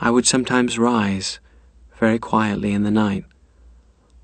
I 0.00 0.10
would 0.10 0.26
sometimes 0.26 0.78
rise, 0.78 1.38
very 1.98 2.18
quietly 2.18 2.72
in 2.72 2.82
the 2.82 2.90
night, 2.90 3.24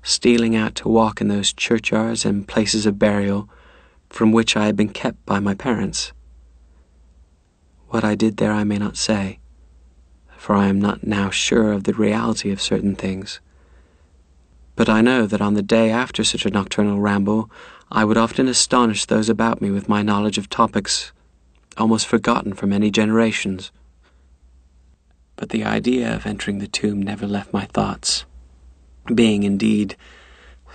stealing 0.03 0.55
out 0.55 0.75
to 0.75 0.89
walk 0.89 1.21
in 1.21 1.27
those 1.27 1.53
churchyards 1.53 2.25
and 2.25 2.47
places 2.47 2.85
of 2.85 2.99
burial 2.99 3.49
from 4.09 4.31
which 4.31 4.57
I 4.57 4.65
had 4.65 4.75
been 4.75 4.89
kept 4.89 5.25
by 5.25 5.39
my 5.39 5.53
parents. 5.53 6.11
What 7.89 8.03
I 8.03 8.15
did 8.15 8.37
there 8.37 8.51
I 8.51 8.63
may 8.63 8.77
not 8.77 8.97
say, 8.97 9.39
for 10.37 10.55
I 10.55 10.67
am 10.67 10.79
not 10.79 11.05
now 11.05 11.29
sure 11.29 11.71
of 11.71 11.83
the 11.83 11.93
reality 11.93 12.51
of 12.51 12.61
certain 12.61 12.95
things. 12.95 13.39
But 14.75 14.89
I 14.89 15.01
know 15.01 15.25
that 15.27 15.41
on 15.41 15.53
the 15.53 15.61
day 15.61 15.91
after 15.91 16.23
such 16.23 16.45
a 16.45 16.49
nocturnal 16.49 16.99
ramble, 16.99 17.51
I 17.91 18.05
would 18.05 18.17
often 18.17 18.47
astonish 18.47 19.05
those 19.05 19.29
about 19.29 19.61
me 19.61 19.69
with 19.69 19.89
my 19.89 20.01
knowledge 20.01 20.37
of 20.37 20.49
topics 20.49 21.11
almost 21.77 22.07
forgotten 22.07 22.53
for 22.53 22.67
many 22.67 22.91
generations. 22.91 23.71
But 25.35 25.49
the 25.49 25.63
idea 25.63 26.13
of 26.15 26.25
entering 26.25 26.59
the 26.59 26.67
tomb 26.67 27.01
never 27.01 27.27
left 27.27 27.53
my 27.53 27.65
thoughts, 27.65 28.25
being 29.05 29.43
indeed 29.43 29.95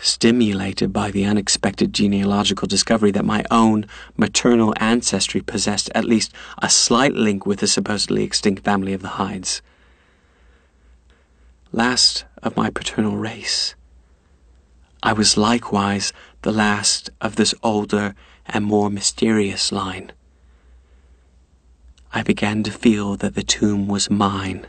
stimulated 0.00 0.92
by 0.92 1.10
the 1.10 1.24
unexpected 1.24 1.92
genealogical 1.92 2.68
discovery 2.68 3.10
that 3.10 3.24
my 3.24 3.44
own 3.50 3.86
maternal 4.16 4.74
ancestry 4.76 5.40
possessed 5.40 5.90
at 5.94 6.04
least 6.04 6.32
a 6.58 6.68
slight 6.68 7.14
link 7.14 7.46
with 7.46 7.60
the 7.60 7.66
supposedly 7.66 8.22
extinct 8.22 8.64
family 8.64 8.92
of 8.92 9.02
the 9.02 9.16
Hydes. 9.16 9.62
Last 11.72 12.24
of 12.42 12.56
my 12.56 12.70
paternal 12.70 13.16
race, 13.16 13.74
I 15.02 15.12
was 15.12 15.36
likewise 15.36 16.12
the 16.42 16.52
last 16.52 17.10
of 17.20 17.36
this 17.36 17.54
older 17.62 18.14
and 18.46 18.64
more 18.64 18.90
mysterious 18.90 19.72
line. 19.72 20.12
I 22.12 22.22
began 22.22 22.62
to 22.62 22.70
feel 22.70 23.16
that 23.16 23.34
the 23.34 23.42
tomb 23.42 23.88
was 23.88 24.10
mine 24.10 24.66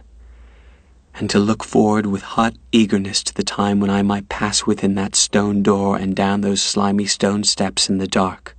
and 1.17 1.29
to 1.31 1.39
look 1.39 1.63
forward 1.63 2.05
with 2.05 2.21
hot 2.21 2.53
eagerness 2.71 3.23
to 3.23 3.33
the 3.33 3.43
time 3.43 3.79
when 3.79 3.89
I 3.89 4.03
might 4.03 4.29
pass 4.29 4.65
within 4.65 4.93
that 4.95 5.15
stone 5.15 5.63
door 5.63 5.97
and 5.97 6.15
down 6.15 6.41
those 6.41 6.61
slimy 6.61 7.07
stone 7.07 7.43
steps 7.43 7.89
in 7.89 7.97
the 7.97 8.07
dark. 8.07 8.55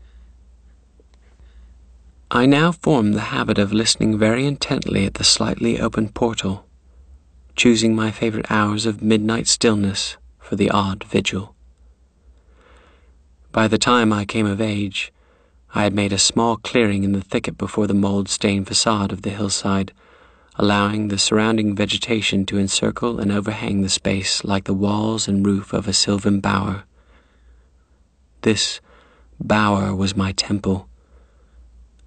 I 2.30 2.46
now 2.46 2.72
formed 2.72 3.14
the 3.14 3.30
habit 3.32 3.58
of 3.58 3.72
listening 3.72 4.18
very 4.18 4.44
intently 4.44 5.06
at 5.06 5.14
the 5.14 5.24
slightly 5.24 5.80
open 5.80 6.08
portal, 6.08 6.66
choosing 7.56 7.94
my 7.94 8.10
favorite 8.10 8.50
hours 8.50 8.86
of 8.86 9.02
midnight 9.02 9.46
stillness 9.46 10.16
for 10.38 10.56
the 10.56 10.70
odd 10.70 11.04
vigil. 11.04 11.54
By 13.52 13.68
the 13.68 13.78
time 13.78 14.12
I 14.12 14.24
came 14.24 14.46
of 14.46 14.60
age, 14.60 15.12
I 15.74 15.84
had 15.84 15.94
made 15.94 16.12
a 16.12 16.18
small 16.18 16.56
clearing 16.56 17.04
in 17.04 17.12
the 17.12 17.20
thicket 17.20 17.56
before 17.56 17.86
the 17.86 17.94
mold 17.94 18.28
stained 18.28 18.66
facade 18.66 19.12
of 19.12 19.22
the 19.22 19.30
hillside 19.30 19.92
allowing 20.60 21.06
the 21.06 21.18
surrounding 21.18 21.72
vegetation 21.72 22.44
to 22.44 22.58
encircle 22.58 23.20
and 23.20 23.30
overhang 23.30 23.80
the 23.80 23.88
space 23.88 24.42
like 24.42 24.64
the 24.64 24.74
walls 24.74 25.28
and 25.28 25.46
roof 25.46 25.72
of 25.72 25.86
a 25.86 25.92
sylvan 25.92 26.40
bower. 26.40 26.82
This 28.42 28.80
bower 29.38 29.94
was 29.94 30.16
my 30.16 30.32
temple, 30.32 30.88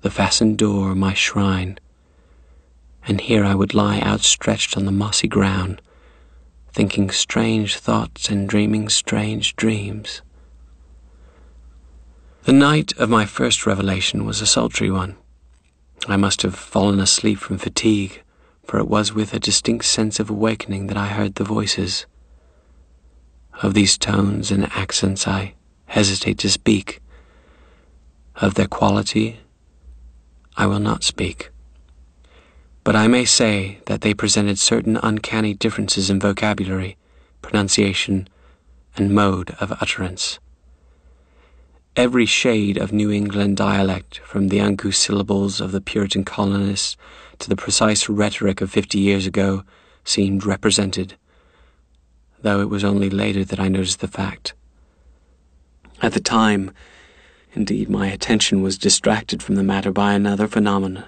the 0.01 0.11
fastened 0.11 0.57
door 0.57 0.93
my 0.93 1.13
shrine, 1.13 1.79
and 3.07 3.21
here 3.21 3.45
I 3.45 3.55
would 3.55 3.73
lie 3.73 4.01
outstretched 4.01 4.75
on 4.75 4.83
the 4.83 4.91
mossy 4.91 5.29
ground, 5.29 5.81
thinking 6.73 7.09
strange 7.09 7.77
thoughts 7.77 8.27
and 8.29 8.49
dreaming 8.49 8.89
strange 8.89 9.55
dreams. 9.55 10.21
The 12.43 12.53
night 12.53 12.91
of 12.97 13.09
my 13.09 13.25
first 13.25 13.65
revelation 13.65 14.25
was 14.25 14.41
a 14.41 14.45
sultry 14.45 14.91
one. 14.91 15.15
I 16.07 16.17
must 16.17 16.41
have 16.41 16.55
fallen 16.55 16.99
asleep 16.99 17.37
from 17.37 17.57
fatigue 17.57 18.23
for 18.63 18.79
it 18.79 18.87
was 18.87 19.13
with 19.13 19.33
a 19.33 19.39
distinct 19.39 19.85
sense 19.85 20.19
of 20.19 20.29
awakening 20.29 20.87
that 20.87 20.97
I 20.97 21.07
heard 21.07 21.35
the 21.35 21.43
voices. 21.43 22.05
Of 23.61 23.73
these 23.73 23.97
tones 23.97 24.51
and 24.51 24.65
accents 24.71 25.27
I 25.27 25.55
hesitate 25.85 26.37
to 26.39 26.49
speak. 26.49 27.01
Of 28.35 28.55
their 28.55 28.67
quality 28.67 29.39
I 30.57 30.65
will 30.67 30.79
not 30.79 31.03
speak. 31.03 31.51
But 32.83 32.95
I 32.95 33.07
may 33.07 33.25
say 33.25 33.79
that 33.85 34.01
they 34.01 34.13
presented 34.13 34.57
certain 34.57 34.97
uncanny 34.97 35.53
differences 35.53 36.09
in 36.09 36.19
vocabulary, 36.19 36.97
pronunciation, 37.41 38.27
and 38.95 39.13
mode 39.13 39.51
of 39.59 39.71
utterance. 39.73 40.39
Every 41.95 42.25
shade 42.25 42.77
of 42.77 42.91
New 42.91 43.11
England 43.11 43.57
dialect, 43.57 44.19
from 44.19 44.47
the 44.47 44.61
uncouth 44.61 44.95
syllables 44.95 45.61
of 45.61 45.71
the 45.71 45.81
Puritan 45.81 46.23
colonists 46.23 46.95
to 47.41 47.49
the 47.49 47.55
precise 47.55 48.07
rhetoric 48.07 48.61
of 48.61 48.71
fifty 48.71 48.99
years 48.99 49.25
ago, 49.27 49.63
seemed 50.03 50.45
represented, 50.45 51.15
though 52.41 52.61
it 52.61 52.69
was 52.69 52.83
only 52.83 53.09
later 53.09 53.43
that 53.43 53.59
I 53.59 53.67
noticed 53.67 53.99
the 53.99 54.07
fact. 54.07 54.53
At 56.01 56.13
the 56.13 56.19
time, 56.19 56.71
indeed, 57.53 57.89
my 57.89 58.07
attention 58.07 58.61
was 58.61 58.77
distracted 58.77 59.43
from 59.43 59.55
the 59.55 59.63
matter 59.63 59.91
by 59.91 60.13
another 60.13 60.47
phenomenon. 60.47 61.05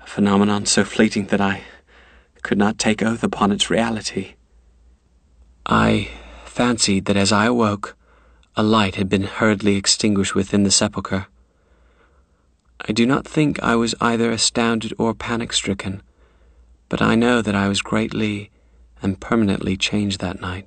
A 0.00 0.06
phenomenon 0.06 0.66
so 0.66 0.84
fleeting 0.84 1.26
that 1.26 1.40
I 1.40 1.62
could 2.42 2.58
not 2.58 2.78
take 2.78 3.02
oath 3.02 3.22
upon 3.22 3.52
its 3.52 3.70
reality. 3.70 4.34
I 5.64 6.10
fancied 6.44 7.06
that 7.06 7.16
as 7.16 7.32
I 7.32 7.46
awoke, 7.46 7.96
a 8.54 8.62
light 8.62 8.96
had 8.96 9.08
been 9.08 9.22
hurriedly 9.22 9.76
extinguished 9.76 10.34
within 10.34 10.62
the 10.62 10.70
sepulchre. 10.70 11.26
I 12.86 12.92
do 12.92 13.06
not 13.06 13.26
think 13.26 13.62
I 13.62 13.76
was 13.76 13.94
either 14.00 14.30
astounded 14.30 14.92
or 14.98 15.14
panic 15.14 15.54
stricken, 15.54 16.02
but 16.90 17.00
I 17.00 17.14
know 17.14 17.40
that 17.40 17.54
I 17.54 17.66
was 17.66 17.80
greatly 17.80 18.50
and 19.00 19.18
permanently 19.18 19.76
changed 19.76 20.20
that 20.20 20.40
night. 20.40 20.66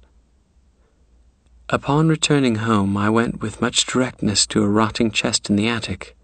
Upon 1.69 2.07
returning 2.07 2.55
home, 2.55 2.97
I 2.97 3.09
went 3.09 3.41
with 3.41 3.61
much 3.61 3.85
directness 3.85 4.47
to 4.47 4.63
a 4.63 4.67
rotting 4.67 5.11
chest 5.11 5.49
in 5.49 5.57
the 5.57 5.67
attic, 5.67 6.15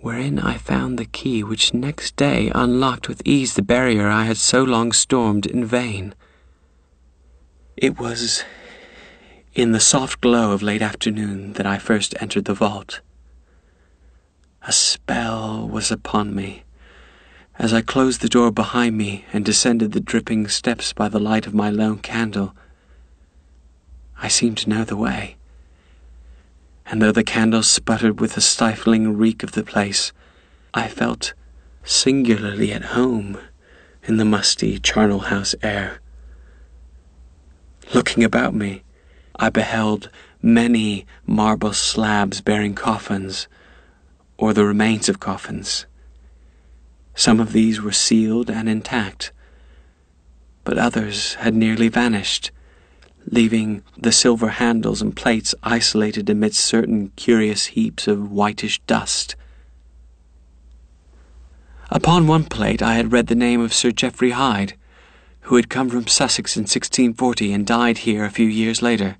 wherein 0.00 0.38
I 0.38 0.56
found 0.56 0.98
the 0.98 1.04
key 1.04 1.42
which 1.42 1.74
next 1.74 2.16
day 2.16 2.50
unlocked 2.54 3.08
with 3.08 3.20
ease 3.26 3.54
the 3.54 3.62
barrier 3.62 4.08
I 4.08 4.24
had 4.24 4.38
so 4.38 4.62
long 4.62 4.92
stormed 4.92 5.44
in 5.44 5.66
vain. 5.66 6.14
It 7.76 7.98
was 7.98 8.42
in 9.54 9.72
the 9.72 9.80
soft 9.80 10.20
glow 10.22 10.52
of 10.52 10.62
late 10.62 10.82
afternoon 10.82 11.54
that 11.54 11.66
I 11.66 11.78
first 11.78 12.14
entered 12.20 12.46
the 12.46 12.54
vault. 12.54 13.00
A 14.66 14.72
spell 14.72 15.68
was 15.68 15.90
upon 15.90 16.34
me. 16.34 16.64
As 17.58 17.74
I 17.74 17.82
closed 17.82 18.22
the 18.22 18.30
door 18.30 18.50
behind 18.50 18.96
me 18.96 19.26
and 19.30 19.44
descended 19.44 19.92
the 19.92 20.00
dripping 20.00 20.48
steps 20.48 20.92
by 20.94 21.08
the 21.08 21.20
light 21.20 21.46
of 21.46 21.52
my 21.52 21.68
lone 21.68 21.98
candle, 21.98 22.54
I 24.18 24.28
seemed 24.28 24.56
to 24.58 24.70
know 24.70 24.84
the 24.84 24.96
way. 24.96 25.36
And 26.86 27.02
though 27.02 27.12
the 27.12 27.22
candle 27.22 27.62
sputtered 27.62 28.20
with 28.20 28.34
the 28.34 28.40
stifling 28.40 29.18
reek 29.18 29.42
of 29.42 29.52
the 29.52 29.62
place, 29.62 30.12
I 30.72 30.88
felt 30.88 31.34
singularly 31.82 32.72
at 32.72 32.96
home 32.96 33.38
in 34.04 34.16
the 34.16 34.24
musty 34.24 34.78
charnel 34.78 35.20
house 35.20 35.54
air. 35.62 36.00
Looking 37.92 38.24
about 38.24 38.54
me, 38.54 38.82
I 39.36 39.50
beheld 39.50 40.08
many 40.40 41.06
marble 41.26 41.74
slabs 41.74 42.40
bearing 42.40 42.74
coffins, 42.74 43.46
or 44.36 44.52
the 44.52 44.64
remains 44.64 45.08
of 45.08 45.20
coffins. 45.20 45.86
Some 47.14 47.40
of 47.40 47.52
these 47.52 47.80
were 47.80 47.92
sealed 47.92 48.50
and 48.50 48.68
intact, 48.68 49.32
but 50.64 50.78
others 50.78 51.34
had 51.34 51.54
nearly 51.54 51.88
vanished, 51.88 52.50
leaving 53.30 53.82
the 53.96 54.12
silver 54.12 54.48
handles 54.48 55.00
and 55.00 55.16
plates 55.16 55.54
isolated 55.62 56.28
amidst 56.28 56.60
certain 56.60 57.12
curious 57.16 57.66
heaps 57.66 58.08
of 58.08 58.30
whitish 58.30 58.80
dust. 58.80 59.36
Upon 61.90 62.26
one 62.26 62.44
plate 62.44 62.82
I 62.82 62.94
had 62.94 63.12
read 63.12 63.28
the 63.28 63.34
name 63.34 63.60
of 63.60 63.72
Sir 63.72 63.92
Geoffrey 63.92 64.30
Hyde, 64.30 64.74
who 65.42 65.56
had 65.56 65.68
come 65.68 65.90
from 65.90 66.06
Sussex 66.06 66.56
in 66.56 66.62
1640 66.62 67.52
and 67.52 67.66
died 67.66 67.98
here 67.98 68.24
a 68.24 68.30
few 68.30 68.48
years 68.48 68.82
later. 68.82 69.16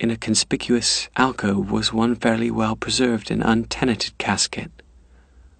In 0.00 0.12
a 0.12 0.16
conspicuous 0.16 1.08
alcove 1.16 1.72
was 1.72 1.92
one 1.92 2.14
fairly 2.14 2.52
well 2.52 2.76
preserved 2.76 3.32
and 3.32 3.42
untenanted 3.42 4.16
casket, 4.16 4.70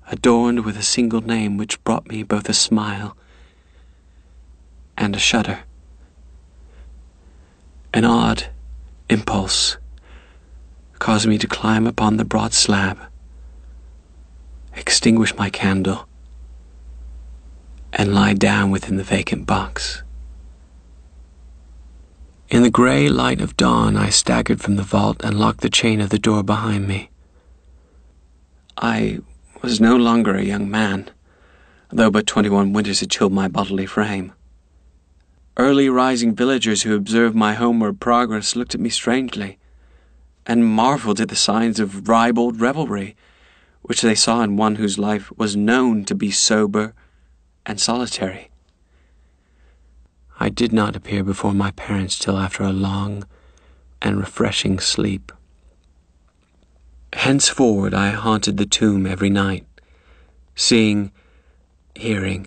adorned 0.07 0.65
with 0.65 0.77
a 0.77 0.83
single 0.83 1.21
name 1.21 1.57
which 1.57 1.83
brought 1.83 2.09
me 2.09 2.23
both 2.23 2.49
a 2.49 2.55
smile 2.55 3.17
and 4.97 5.17
a 5.17 5.19
shudder. 5.19 5.65
An 7.93 8.05
odd 8.05 8.47
impulse 9.11 9.77
caused 11.01 11.27
me 11.27 11.37
to 11.39 11.49
climb 11.49 11.89
upon 11.89 12.17
the 12.17 12.25
broad 12.25 12.53
slab, 12.53 12.99
extinguish 14.77 15.35
my 15.35 15.51
candle, 15.51 16.07
and 17.93 18.15
lie 18.15 18.35
down 18.35 18.71
within 18.71 18.99
the 18.99 19.03
vacant 19.03 19.47
box. 19.47 20.05
In 22.51 22.63
the 22.63 22.71
grey 22.71 23.11
light 23.11 23.43
of 23.43 23.59
dawn, 23.59 23.95
I 23.95 24.09
staggered 24.09 24.63
from 24.63 24.77
the 24.77 24.83
vault 24.83 25.21
and 25.23 25.39
locked 25.39 25.61
the 25.61 25.69
chain 25.69 26.01
of 26.01 26.09
the 26.09 26.19
door 26.19 26.43
behind 26.43 26.89
me. 26.89 27.11
I 28.79 29.19
was 29.61 29.83
no 29.83 29.97
longer 29.97 30.35
a 30.35 30.43
young 30.43 30.71
man, 30.71 31.11
though 31.91 32.11
but 32.11 32.27
twenty 32.27 32.49
one 32.49 32.73
winters 32.73 33.01
had 33.01 33.11
chilled 33.11 33.35
my 33.35 33.49
bodily 33.49 33.85
frame. 33.85 34.33
Early 35.59 35.91
rising 35.91 36.35
villagers 36.35 36.85
who 36.85 36.95
observed 36.97 37.37
my 37.37 37.53
homeward 37.53 38.01
progress 38.01 38.57
looked 38.57 38.75
at 38.75 38.81
me 38.81 38.89
strangely, 38.89 39.59
and 40.47 40.65
marveled 40.65 41.21
at 41.21 41.29
the 41.29 41.37
signs 41.37 41.79
of 41.79 42.09
ribald 42.09 42.63
revelry 42.63 43.15
which 43.83 44.01
they 44.01 44.15
saw 44.15 44.41
in 44.41 44.57
one 44.57 44.77
whose 44.77 44.99
life 44.99 45.31
was 45.37 45.55
known 45.55 46.03
to 46.07 46.15
be 46.15 46.31
sober 46.31 46.95
and 47.67 47.79
solitary. 47.79 48.48
I 50.41 50.49
did 50.51 50.73
not 50.73 50.95
appear 50.95 51.25
before 51.25 51.53
my 51.53 51.73
parents 51.73 52.19
till 52.19 52.39
after 52.39 52.63
a 52.63 52.73
long 52.73 53.27
and 54.01 54.19
refreshing 54.19 54.79
sleep. 54.79 55.33
Henceforward 57.13 57.93
I 57.93 58.11
haunted 58.11 58.57
the 58.57 58.67
tomb 58.67 59.05
every 59.05 59.31
night, 59.31 59.67
seeing, 60.55 61.11
hearing, 61.95 62.47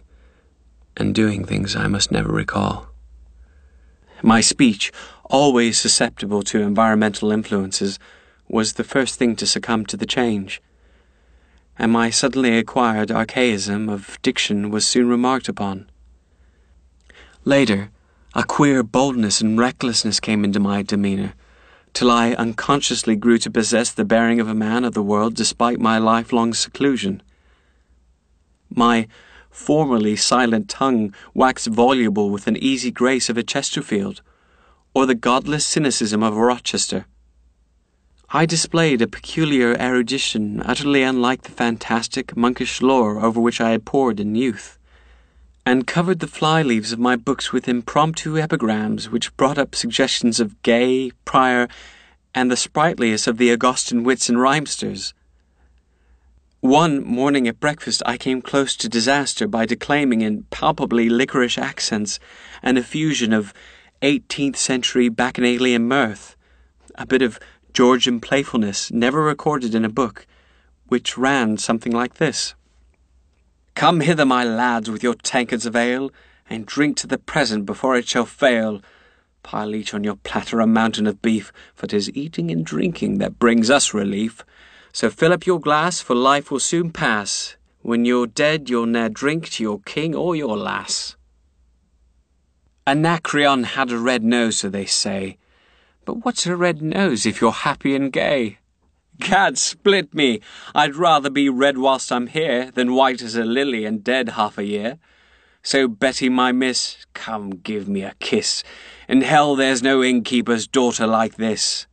and 0.95 1.13
doing 1.13 1.43
things 1.43 1.75
I 1.75 1.88
must 1.88 2.12
never 2.12 2.31
recall. 2.31 2.88
My 4.24 4.39
speech, 4.39 4.91
always 5.25 5.77
susceptible 5.77 6.43
to 6.43 6.62
environmental 6.62 7.31
influences, 7.31 8.00
was 8.48 8.74
the 8.74 8.83
first 8.86 9.15
thing 9.15 9.36
to 9.38 9.48
succumb 9.48 9.86
to 9.88 9.98
the 9.98 10.05
change, 10.05 10.62
and 11.77 11.91
my 11.91 12.10
suddenly 12.10 12.57
acquired 12.57 13.12
archaism 13.12 13.89
of 13.89 14.21
diction 14.21 14.69
was 14.69 14.86
soon 14.86 15.10
remarked 15.10 15.50
upon. 15.50 15.90
Later, 17.45 17.89
a 18.36 18.43
queer 18.43 18.83
boldness 18.83 19.41
and 19.41 19.57
recklessness 19.57 20.19
came 20.19 20.45
into 20.45 20.60
my 20.60 20.83
demeanour, 20.83 21.33
till 21.91 22.12
I 22.12 22.33
unconsciously 22.33 23.15
grew 23.15 23.39
to 23.39 23.50
possess 23.50 23.91
the 23.91 24.05
bearing 24.05 24.39
of 24.39 24.48
a 24.48 24.53
man 24.53 24.86
of 24.86 24.93
the 24.93 25.01
world 25.01 25.33
despite 25.33 25.79
my 25.79 25.98
lifelong 25.98 26.53
seclusion. 26.53 27.24
My 28.69 29.07
formerly 29.50 30.15
silent 30.15 30.69
tongue 30.69 31.15
waxed 31.34 31.65
voluble 31.65 32.30
with 32.30 32.45
an 32.45 32.58
easy 32.58 32.91
grace 32.91 33.27
of 33.27 33.39
a 33.39 33.43
Chesterfield, 33.43 34.21
or 34.93 35.08
the 35.08 35.15
godless 35.15 35.65
cynicism 35.65 36.21
of 36.21 36.38
a 36.38 36.39
Rochester. 36.39 37.08
I 38.30 38.45
displayed 38.45 39.01
a 39.01 39.08
peculiar 39.08 39.75
erudition 39.80 40.62
utterly 40.63 41.01
unlike 41.01 41.41
the 41.41 41.51
fantastic, 41.51 42.38
monkish 42.38 42.84
lore 42.84 43.19
over 43.19 43.41
which 43.41 43.60
I 43.60 43.71
had 43.71 43.84
pored 43.84 44.19
in 44.19 44.36
youth 44.36 44.77
and 45.65 45.86
covered 45.86 46.19
the 46.19 46.28
fly 46.28 46.62
leaves 46.62 46.91
of 46.91 47.00
my 47.00 47.15
books 47.15 47.52
with 47.52 47.67
impromptu 47.67 48.38
epigrams 48.38 49.10
which 49.10 49.36
brought 49.38 49.58
up 49.58 49.76
suggestions 49.76 50.39
of 50.39 50.62
Gay, 50.63 51.12
Prior, 51.24 51.67
and 52.34 52.50
the 52.50 52.58
sprightliest 52.58 53.28
of 53.28 53.38
the 53.38 53.52
Augustan 53.52 54.04
wits 54.04 54.30
and 54.30 54.39
rhymesters. 54.39 55.13
One 56.62 57.04
morning 57.04 57.47
at 57.47 57.60
breakfast 57.60 58.04
I 58.06 58.17
came 58.17 58.41
close 58.41 58.76
to 58.78 58.89
disaster 58.89 59.47
by 59.47 59.65
declaiming 59.65 60.21
in 60.21 60.43
palpably 60.52 61.10
liquorish 61.10 61.58
accents 61.58 62.19
an 62.62 62.78
effusion 62.78 63.34
of 63.34 63.54
eighteenth 64.02 64.58
century 64.58 65.10
bacchanalian 65.10 65.88
mirth, 65.88 66.36
a 66.95 67.06
bit 67.06 67.21
of 67.21 67.39
Georgian 67.74 68.19
playfulness 68.19 68.91
never 68.91 69.24
recorded 69.24 69.74
in 69.74 69.86
a 69.86 69.89
book, 69.89 70.28
which 70.88 71.17
ran 71.17 71.58
something 71.58 71.91
like 71.91 72.15
this. 72.15 72.54
Come 73.75 74.01
hither, 74.01 74.25
my 74.25 74.43
lads, 74.43 74.89
with 74.89 75.03
your 75.03 75.15
tankards 75.15 75.65
of 75.65 75.75
ale, 75.75 76.12
and 76.49 76.65
drink 76.65 76.97
to 76.97 77.07
the 77.07 77.17
present 77.17 77.65
before 77.65 77.95
it 77.95 78.07
shall 78.07 78.25
fail. 78.25 78.81
Pile 79.43 79.73
each 79.73 79.93
on 79.93 80.03
your 80.03 80.17
platter 80.17 80.60
a 80.60 80.67
mountain 80.67 81.07
of 81.07 81.21
beef, 81.21 81.51
for 81.73 81.88
'tis 81.88 82.12
eating 82.12 82.51
and 82.51 82.65
drinking 82.65 83.17
that 83.17 83.39
brings 83.39 83.69
us 83.69 83.93
relief. 83.93 84.43
So 84.93 85.10
fill 85.10 85.34
up 85.34 85.45
your 85.45 85.60
glass, 85.60 86.01
for 86.01 86.15
life 86.15 86.51
will 86.51 86.60
soon 86.60 86.91
pass. 86.91 87.55
When 87.81 88.05
you're 88.05 88.27
dead, 88.27 88.69
you'll 88.69 88.86
ne'er 88.86 89.10
drink 89.10 89.49
to 89.51 89.63
your 89.63 89.79
king 89.79 90.13
or 90.13 90.36
your 90.36 90.57
lass. 90.57 91.15
Anacreon 92.86 93.63
had 93.63 93.91
a 93.91 93.97
red 93.97 94.23
nose, 94.23 94.57
so 94.57 94.69
they 94.69 94.86
say. 94.86 95.38
But 96.03 96.25
what's 96.25 96.45
a 96.45 96.55
red 96.55 96.81
nose 96.81 97.25
if 97.25 97.39
you're 97.39 97.51
happy 97.51 97.95
and 97.95 98.12
gay? 98.12 98.57
Gad 99.21 99.57
split 99.57 100.13
me! 100.13 100.41
I'd 100.73 100.95
rather 100.95 101.29
be 101.29 101.47
red 101.47 101.77
whilst 101.77 102.12
I'm 102.12 102.27
here 102.27 102.71
than 102.71 102.95
white 102.95 103.21
as 103.21 103.36
a 103.36 103.45
lily 103.45 103.86
and 103.86 104.03
dead 104.03 104.29
half 104.29 104.57
a 104.57 104.65
year. 104.65 104.97
So, 105.63 105.88
Betty, 105.88 106.27
my 106.27 106.51
miss, 106.51 107.05
come 107.13 107.51
give 107.51 107.88
me 107.88 108.01
a 108.01 108.15
kiss. 108.19 108.63
In 109.07 109.21
hell 109.21 109.55
there's 109.55 109.84
no 109.84 110.03
innkeeper's 110.03 110.67
daughter 110.67 111.05
like 111.05 111.36
this. 111.36 111.86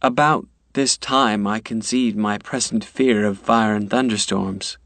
About 0.00 0.48
this 0.72 0.96
time 0.96 1.46
I 1.46 1.60
conceived 1.60 2.16
my 2.16 2.38
present 2.38 2.82
fear 2.82 3.26
of 3.26 3.38
fire 3.38 3.74
and 3.74 3.90
thunderstorms. 3.90 4.78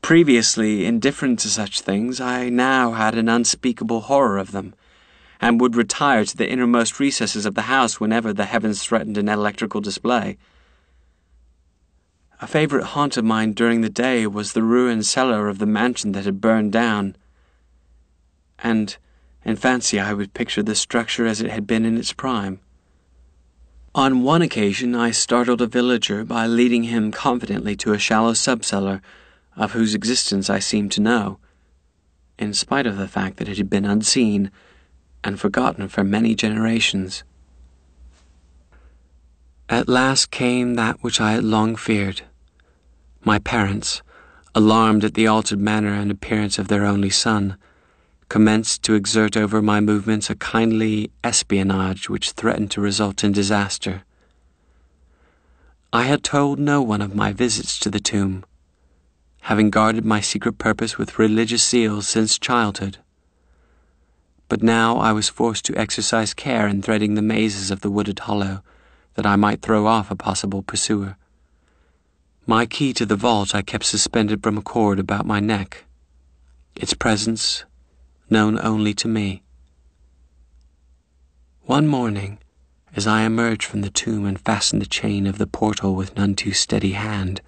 Previously 0.00 0.86
indifferent 0.86 1.40
to 1.40 1.48
such 1.48 1.82
things, 1.82 2.20
I 2.20 2.48
now 2.48 2.92
had 2.92 3.14
an 3.14 3.28
unspeakable 3.28 4.02
horror 4.02 4.38
of 4.38 4.52
them 4.52 4.74
and 5.40 5.60
would 5.60 5.76
retire 5.76 6.24
to 6.24 6.36
the 6.36 6.48
innermost 6.48 6.98
recesses 7.00 7.46
of 7.46 7.54
the 7.54 7.62
house 7.62 8.00
whenever 8.00 8.32
the 8.32 8.44
heavens 8.44 8.82
threatened 8.82 9.18
an 9.18 9.28
electrical 9.28 9.80
display. 9.80 10.36
A 12.40 12.46
favourite 12.46 12.86
haunt 12.86 13.16
of 13.16 13.24
mine 13.24 13.52
during 13.52 13.80
the 13.80 13.88
day 13.88 14.26
was 14.26 14.52
the 14.52 14.62
ruined 14.62 15.06
cellar 15.06 15.48
of 15.48 15.58
the 15.58 15.66
mansion 15.66 16.12
that 16.12 16.24
had 16.24 16.40
burned 16.40 16.72
down, 16.72 17.16
and 18.58 18.96
in 19.44 19.56
fancy 19.56 20.00
I 20.00 20.12
would 20.12 20.34
picture 20.34 20.62
the 20.62 20.74
structure 20.74 21.26
as 21.26 21.40
it 21.40 21.50
had 21.50 21.66
been 21.66 21.84
in 21.84 21.96
its 21.96 22.12
prime. 22.12 22.60
On 23.94 24.24
one 24.24 24.42
occasion 24.42 24.94
I 24.94 25.12
startled 25.12 25.62
a 25.62 25.66
villager 25.66 26.24
by 26.24 26.46
leading 26.46 26.84
him 26.84 27.12
confidently 27.12 27.76
to 27.76 27.92
a 27.92 27.98
shallow 27.98 28.32
subcellar 28.32 29.00
of 29.56 29.72
whose 29.72 29.94
existence 29.94 30.50
I 30.50 30.58
seemed 30.58 30.90
to 30.92 31.00
know, 31.00 31.38
in 32.38 32.52
spite 32.52 32.86
of 32.86 32.96
the 32.96 33.06
fact 33.06 33.36
that 33.36 33.48
it 33.48 33.56
had 33.56 33.70
been 33.70 33.84
unseen 33.84 34.50
and 35.24 35.40
forgotten 35.40 35.88
for 35.88 36.04
many 36.04 36.34
generations. 36.34 37.24
At 39.70 39.88
last 39.88 40.30
came 40.30 40.74
that 40.74 41.02
which 41.02 41.20
I 41.20 41.32
had 41.32 41.42
long 41.42 41.74
feared. 41.74 42.22
My 43.24 43.38
parents, 43.38 44.02
alarmed 44.54 45.02
at 45.02 45.14
the 45.14 45.26
altered 45.26 45.58
manner 45.58 45.94
and 45.94 46.10
appearance 46.10 46.58
of 46.58 46.68
their 46.68 46.84
only 46.84 47.08
son, 47.08 47.56
commenced 48.28 48.82
to 48.82 48.94
exert 48.94 49.36
over 49.36 49.62
my 49.62 49.80
movements 49.80 50.28
a 50.28 50.34
kindly 50.34 51.10
espionage 51.24 52.10
which 52.10 52.32
threatened 52.32 52.70
to 52.72 52.82
result 52.82 53.24
in 53.24 53.32
disaster. 53.32 54.02
I 55.92 56.02
had 56.02 56.22
told 56.22 56.58
no 56.58 56.82
one 56.82 57.00
of 57.00 57.14
my 57.14 57.32
visits 57.32 57.78
to 57.80 57.90
the 57.90 58.00
tomb, 58.00 58.44
having 59.42 59.70
guarded 59.70 60.04
my 60.04 60.20
secret 60.20 60.58
purpose 60.58 60.98
with 60.98 61.18
religious 61.18 61.66
zeal 61.66 62.02
since 62.02 62.38
childhood 62.38 62.98
but 64.48 64.62
now 64.62 64.98
I 64.98 65.12
was 65.12 65.28
forced 65.28 65.64
to 65.66 65.76
exercise 65.76 66.34
care 66.34 66.68
in 66.68 66.82
threading 66.82 67.14
the 67.14 67.22
mazes 67.22 67.70
of 67.70 67.80
the 67.80 67.90
wooded 67.90 68.20
hollow, 68.20 68.62
that 69.14 69.26
I 69.26 69.36
might 69.36 69.62
throw 69.62 69.86
off 69.86 70.10
a 70.10 70.16
possible 70.16 70.62
pursuer. 70.62 71.16
My 72.46 72.66
key 72.66 72.92
to 72.94 73.06
the 73.06 73.16
vault 73.16 73.54
I 73.54 73.62
kept 73.62 73.84
suspended 73.84 74.42
from 74.42 74.58
a 74.58 74.62
cord 74.62 74.98
about 74.98 75.26
my 75.26 75.40
neck, 75.40 75.84
its 76.76 76.92
presence 76.92 77.64
known 78.28 78.58
only 78.62 78.92
to 78.94 79.08
me. 79.08 79.42
One 81.62 81.86
morning, 81.86 82.38
as 82.94 83.06
I 83.06 83.22
emerged 83.22 83.64
from 83.64 83.80
the 83.80 83.90
tomb 83.90 84.26
and 84.26 84.38
fastened 84.38 84.82
the 84.82 84.86
chain 84.86 85.26
of 85.26 85.38
the 85.38 85.46
portal 85.46 85.94
with 85.94 86.16
none 86.16 86.34
too 86.34 86.52
steady 86.52 86.92
hand, 86.92 87.40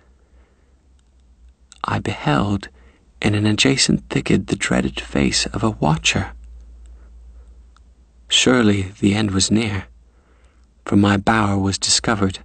I 1.84 1.98
beheld 1.98 2.68
in 3.20 3.34
an 3.34 3.46
adjacent 3.46 4.08
thicket 4.08 4.46
the 4.46 4.56
dreaded 4.56 5.00
face 5.00 5.46
of 5.46 5.62
a 5.62 5.70
watcher. 5.70 6.32
Surely 8.28 8.92
the 9.00 9.14
end 9.14 9.30
was 9.30 9.50
near, 9.50 9.86
for 10.84 10.96
my 10.96 11.16
bower 11.16 11.56
was 11.56 11.78
discovered, 11.78 12.40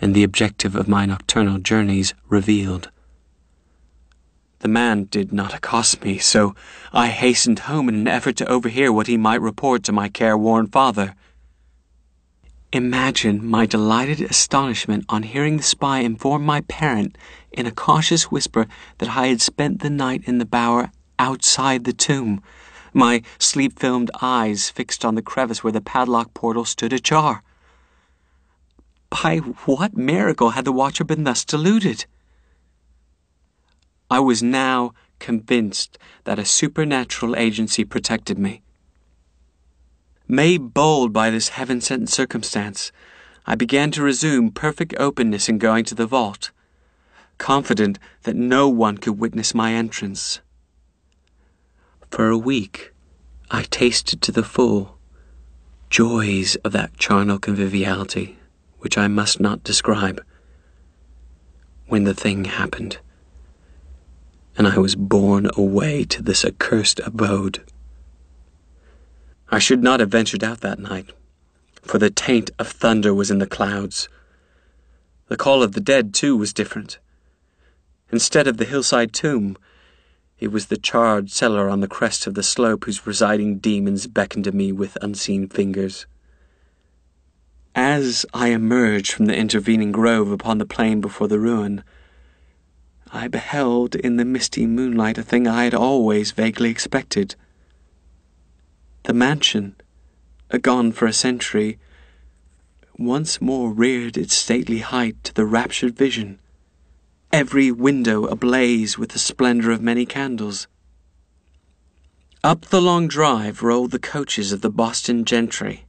and 0.00 0.14
the 0.14 0.24
objective 0.24 0.74
of 0.74 0.88
my 0.88 1.06
nocturnal 1.06 1.58
journeys 1.58 2.12
revealed. 2.28 2.90
The 4.58 4.68
man 4.68 5.04
did 5.04 5.32
not 5.32 5.54
accost 5.54 6.04
me, 6.04 6.18
so 6.18 6.54
I 6.92 7.08
hastened 7.08 7.60
home 7.60 7.88
in 7.88 7.96
an 7.96 8.08
effort 8.08 8.36
to 8.36 8.48
overhear 8.48 8.92
what 8.92 9.08
he 9.08 9.16
might 9.16 9.40
report 9.40 9.82
to 9.84 9.92
my 9.92 10.08
careworn 10.08 10.68
father. 10.68 11.14
Imagine 12.72 13.44
my 13.44 13.66
delighted 13.66 14.20
astonishment 14.20 15.04
on 15.08 15.24
hearing 15.24 15.56
the 15.56 15.62
spy 15.62 15.98
inform 15.98 16.44
my 16.44 16.62
parent 16.62 17.18
in 17.52 17.66
a 17.66 17.72
cautious 17.72 18.30
whisper 18.30 18.66
that 18.98 19.16
I 19.16 19.26
had 19.26 19.40
spent 19.40 19.80
the 19.80 19.90
night 19.90 20.22
in 20.26 20.38
the 20.38 20.46
bower 20.46 20.90
outside 21.18 21.84
the 21.84 21.92
tomb, 21.92 22.40
my 22.92 23.22
sleep 23.38 23.78
filmed 23.78 24.10
eyes 24.20 24.70
fixed 24.70 25.04
on 25.04 25.14
the 25.14 25.22
crevice 25.22 25.62
where 25.62 25.72
the 25.72 25.80
padlock 25.80 26.34
portal 26.34 26.64
stood 26.64 26.92
ajar. 26.92 27.42
By 29.10 29.38
what 29.38 29.96
miracle 29.96 30.50
had 30.50 30.64
the 30.64 30.72
watcher 30.72 31.04
been 31.04 31.24
thus 31.24 31.44
deluded? 31.44 32.06
I 34.10 34.20
was 34.20 34.42
now 34.42 34.92
convinced 35.18 35.98
that 36.24 36.38
a 36.38 36.44
supernatural 36.44 37.36
agency 37.36 37.84
protected 37.84 38.38
me. 38.38 38.62
Made 40.28 40.74
bold 40.74 41.12
by 41.12 41.30
this 41.30 41.50
heaven 41.50 41.80
sent 41.80 42.08
circumstance, 42.08 42.92
I 43.46 43.54
began 43.54 43.90
to 43.92 44.02
resume 44.02 44.50
perfect 44.50 44.94
openness 44.98 45.48
in 45.48 45.58
going 45.58 45.84
to 45.86 45.94
the 45.94 46.06
vault, 46.06 46.50
confident 47.38 47.98
that 48.22 48.36
no 48.36 48.68
one 48.68 48.98
could 48.98 49.18
witness 49.18 49.54
my 49.54 49.72
entrance. 49.74 50.40
For 52.12 52.28
a 52.28 52.36
week, 52.36 52.92
I 53.50 53.62
tasted 53.62 54.20
to 54.20 54.32
the 54.32 54.42
full 54.42 54.98
joys 55.88 56.56
of 56.56 56.72
that 56.72 56.98
charnel 56.98 57.38
conviviality, 57.38 58.36
which 58.80 58.98
I 58.98 59.08
must 59.08 59.40
not 59.40 59.64
describe, 59.64 60.22
when 61.86 62.04
the 62.04 62.12
thing 62.12 62.44
happened 62.44 62.98
and 64.58 64.68
I 64.68 64.76
was 64.78 64.94
borne 64.94 65.50
away 65.56 66.04
to 66.04 66.22
this 66.22 66.44
accursed 66.44 67.00
abode. 67.00 67.64
I 69.48 69.58
should 69.58 69.82
not 69.82 70.00
have 70.00 70.10
ventured 70.10 70.44
out 70.44 70.60
that 70.60 70.78
night, 70.78 71.12
for 71.80 71.96
the 71.96 72.10
taint 72.10 72.50
of 72.58 72.68
thunder 72.68 73.14
was 73.14 73.30
in 73.30 73.38
the 73.38 73.46
clouds. 73.46 74.10
The 75.28 75.38
call 75.38 75.62
of 75.62 75.72
the 75.72 75.80
dead, 75.80 76.12
too, 76.12 76.36
was 76.36 76.52
different. 76.52 76.98
Instead 78.10 78.46
of 78.46 78.58
the 78.58 78.66
hillside 78.66 79.14
tomb, 79.14 79.56
it 80.42 80.50
was 80.50 80.66
the 80.66 80.76
charred 80.76 81.30
cellar 81.30 81.70
on 81.70 81.78
the 81.78 81.86
crest 81.86 82.26
of 82.26 82.34
the 82.34 82.42
slope 82.42 82.84
whose 82.84 82.98
presiding 82.98 83.58
demons 83.58 84.08
beckoned 84.08 84.42
to 84.42 84.50
me 84.50 84.72
with 84.72 84.98
unseen 85.00 85.46
fingers. 85.46 86.04
As 87.76 88.26
I 88.34 88.48
emerged 88.48 89.12
from 89.12 89.26
the 89.26 89.36
intervening 89.36 89.92
grove 89.92 90.32
upon 90.32 90.58
the 90.58 90.66
plain 90.66 91.00
before 91.00 91.28
the 91.28 91.38
ruin, 91.38 91.84
I 93.12 93.28
beheld 93.28 93.94
in 93.94 94.16
the 94.16 94.24
misty 94.24 94.66
moonlight 94.66 95.16
a 95.16 95.22
thing 95.22 95.46
I 95.46 95.62
had 95.62 95.74
always 95.74 96.32
vaguely 96.32 96.70
expected. 96.70 97.36
The 99.04 99.14
mansion, 99.14 99.76
gone 100.60 100.90
for 100.90 101.06
a 101.06 101.12
century, 101.12 101.78
once 102.98 103.40
more 103.40 103.72
reared 103.72 104.16
its 104.16 104.34
stately 104.34 104.80
height 104.80 105.22
to 105.22 105.34
the 105.34 105.46
raptured 105.46 105.94
vision, 105.94 106.40
every 107.32 107.72
window 107.72 108.26
ablaze 108.26 108.98
with 108.98 109.10
the 109.10 109.18
splendor 109.18 109.70
of 109.70 109.80
many 109.80 110.04
candles. 110.04 110.68
Up 112.44 112.66
the 112.66 112.80
long 112.80 113.08
drive 113.08 113.62
rolled 113.62 113.90
the 113.90 113.98
coaches 113.98 114.52
of 114.52 114.60
the 114.60 114.70
Boston 114.70 115.24
gentry, 115.24 115.86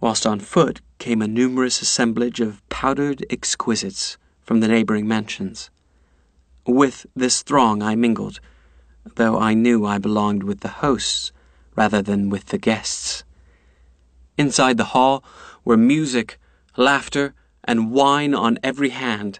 whilst 0.00 0.26
on 0.26 0.40
foot 0.40 0.80
came 0.98 1.22
a 1.22 1.28
numerous 1.28 1.80
assemblage 1.80 2.40
of 2.40 2.68
powdered 2.68 3.24
exquisites 3.30 4.18
from 4.40 4.58
the 4.58 4.66
neighboring 4.66 5.06
mansions. 5.06 5.70
With 6.66 7.06
this 7.14 7.42
throng 7.42 7.80
I 7.80 7.94
mingled, 7.94 8.40
though 9.14 9.38
I 9.38 9.54
knew 9.54 9.86
I 9.86 9.98
belonged 9.98 10.42
with 10.42 10.60
the 10.60 10.80
hosts 10.82 11.30
rather 11.76 12.02
than 12.02 12.28
with 12.28 12.46
the 12.46 12.58
guests. 12.58 13.22
Inside 14.36 14.78
the 14.78 14.92
hall 14.96 15.22
were 15.64 15.76
music, 15.76 16.40
laughter, 16.76 17.34
and 17.62 17.92
wine 17.92 18.34
on 18.34 18.58
every 18.64 18.88
hand. 18.88 19.38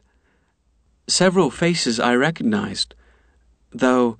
Several 1.08 1.50
faces 1.50 2.00
I 2.00 2.14
recognized, 2.14 2.94
though 3.70 4.18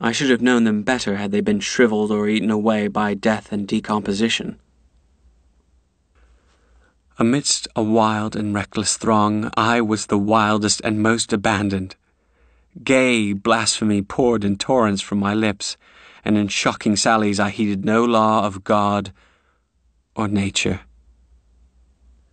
I 0.00 0.12
should 0.12 0.28
have 0.28 0.42
known 0.42 0.64
them 0.64 0.82
better 0.82 1.16
had 1.16 1.30
they 1.30 1.40
been 1.40 1.60
shriveled 1.60 2.10
or 2.10 2.28
eaten 2.28 2.50
away 2.50 2.88
by 2.88 3.14
death 3.14 3.52
and 3.52 3.66
decomposition. 3.66 4.58
Amidst 7.18 7.66
a 7.74 7.82
wild 7.82 8.36
and 8.36 8.52
reckless 8.52 8.98
throng, 8.98 9.50
I 9.56 9.80
was 9.80 10.06
the 10.06 10.18
wildest 10.18 10.82
and 10.84 11.02
most 11.02 11.32
abandoned. 11.32 11.96
Gay 12.84 13.32
blasphemy 13.32 14.02
poured 14.02 14.44
in 14.44 14.56
torrents 14.56 15.00
from 15.00 15.18
my 15.18 15.32
lips, 15.32 15.78
and 16.22 16.36
in 16.36 16.48
shocking 16.48 16.96
sallies 16.96 17.40
I 17.40 17.48
heeded 17.48 17.86
no 17.86 18.04
law 18.04 18.44
of 18.44 18.64
God 18.64 19.12
or 20.14 20.28
nature. 20.28 20.80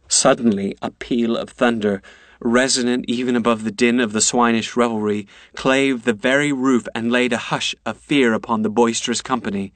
Suddenly, 0.10 0.76
a 0.82 0.92
peal 0.92 1.38
of 1.38 1.50
thunder, 1.50 2.02
resonant 2.44 3.06
even 3.08 3.36
above 3.36 3.64
the 3.64 3.72
din 3.72 4.00
of 4.00 4.12
the 4.12 4.22
swinish 4.22 4.76
revelry, 4.76 5.28
clave 5.56 6.04
the 6.04 6.14
very 6.14 6.52
roof 6.52 6.88
and 6.94 7.12
laid 7.12 7.34
a 7.34 7.38
hush 7.38 7.74
of 7.86 7.98
fear 7.98 8.34
upon 8.34 8.62
the 8.62 8.70
boisterous 8.70 9.22
company. 9.22 9.74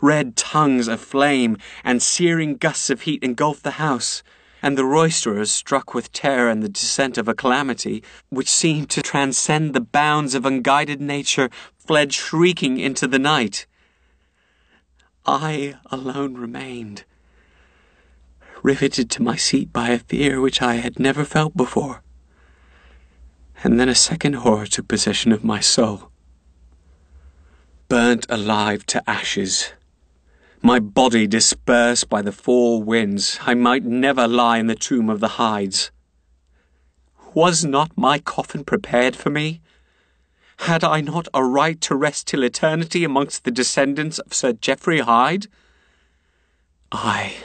Red 0.00 0.36
tongues 0.36 0.86
of 0.88 1.00
flame 1.00 1.56
and 1.82 2.02
searing 2.02 2.56
gusts 2.56 2.90
of 2.90 3.02
heat 3.02 3.24
engulfed 3.24 3.64
the 3.64 3.72
house 3.72 4.22
and 4.62 4.76
the 4.76 4.84
roisterers, 4.84 5.50
struck 5.50 5.94
with 5.94 6.12
terror 6.12 6.50
and 6.50 6.62
the 6.62 6.68
descent 6.68 7.16
of 7.16 7.28
a 7.28 7.34
calamity 7.34 8.02
which 8.28 8.48
seemed 8.48 8.90
to 8.90 9.02
transcend 9.02 9.74
the 9.74 9.80
bounds 9.80 10.34
of 10.34 10.44
unguided 10.44 11.00
nature, 11.00 11.48
fled 11.78 12.12
shrieking 12.12 12.78
into 12.78 13.06
the 13.06 13.18
night. 13.18 13.66
I 15.26 15.76
alone 15.90 16.34
remained, 16.34 17.04
riveted 18.62 19.10
to 19.10 19.22
my 19.22 19.36
seat 19.36 19.72
by 19.72 19.90
a 19.90 19.98
fear 19.98 20.40
which 20.40 20.62
I 20.62 20.76
had 20.76 20.98
never 20.98 21.24
felt 21.24 21.56
before. 21.56 22.02
And 23.62 23.78
then 23.78 23.88
a 23.88 23.94
second 23.94 24.34
horror 24.34 24.66
took 24.66 24.88
possession 24.88 25.32
of 25.32 25.44
my 25.44 25.60
soul. 25.60 26.10
Burnt 27.88 28.26
alive 28.28 28.86
to 28.86 29.02
ashes 29.10 29.72
my 30.62 30.78
body 30.78 31.26
dispersed 31.26 32.10
by 32.10 32.20
the 32.20 32.32
four 32.32 32.82
winds, 32.82 33.38
I 33.46 33.54
might 33.54 33.82
never 33.82 34.28
lie 34.28 34.58
in 34.58 34.66
the 34.66 34.74
tomb 34.74 35.08
of 35.08 35.20
the 35.20 35.40
Hydes. 35.40 35.90
Was 37.32 37.64
not 37.64 37.96
my 37.96 38.18
coffin 38.18 38.64
prepared 38.64 39.16
for 39.16 39.30
me? 39.30 39.62
Had 40.58 40.84
I 40.84 41.00
not 41.00 41.28
a 41.32 41.42
right 41.42 41.80
to 41.80 41.94
rest 41.94 42.26
till 42.26 42.42
eternity 42.42 43.04
amongst 43.04 43.44
the 43.44 43.50
descendants 43.50 44.18
of 44.18 44.34
Sir 44.34 44.52
Geoffrey 44.52 45.00
Hyde? 45.00 45.46
I, 46.92 47.36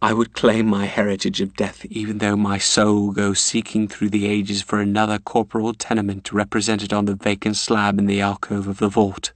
I 0.00 0.12
would 0.12 0.32
claim 0.32 0.68
my 0.68 0.86
heritage 0.86 1.40
of 1.40 1.56
death, 1.56 1.84
even 1.90 2.18
though 2.18 2.36
my 2.36 2.56
soul 2.56 3.10
go 3.10 3.34
seeking 3.34 3.88
through 3.88 4.10
the 4.10 4.26
ages 4.26 4.62
for 4.62 4.80
another 4.80 5.18
corporal 5.18 5.74
tenement 5.74 6.32
represented 6.32 6.92
on 6.92 7.06
the 7.06 7.16
vacant 7.16 7.56
slab 7.56 7.98
in 7.98 8.06
the 8.06 8.20
alcove 8.20 8.68
of 8.68 8.78
the 8.78 8.88
vault. 8.88 9.32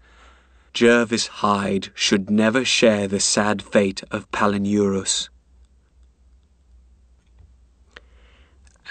Jervas 0.72 1.26
Hyde 1.26 1.88
should 1.94 2.30
never 2.30 2.64
share 2.64 3.08
the 3.08 3.18
sad 3.18 3.60
fate 3.60 4.04
of 4.12 4.30
Palinurus. 4.30 5.28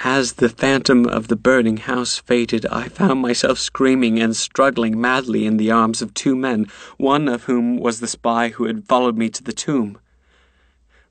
As 0.03 0.33
the 0.33 0.49
phantom 0.49 1.05
of 1.05 1.29
the 1.29 1.37
burning 1.37 1.77
house 1.77 2.17
faded, 2.17 2.65
I 2.65 2.89
found 2.89 3.21
myself 3.21 3.59
screaming 3.59 4.19
and 4.19 4.35
struggling 4.35 4.99
madly 4.99 5.45
in 5.45 5.55
the 5.55 5.71
arms 5.71 6.01
of 6.01 6.13
two 6.13 6.35
men, 6.35 6.67
one 6.97 7.29
of 7.29 7.43
whom 7.43 7.77
was 7.77 8.01
the 8.01 8.07
spy 8.07 8.49
who 8.49 8.65
had 8.65 8.83
followed 8.83 9.17
me 9.17 9.29
to 9.29 9.41
the 9.41 9.53
tomb. 9.53 9.99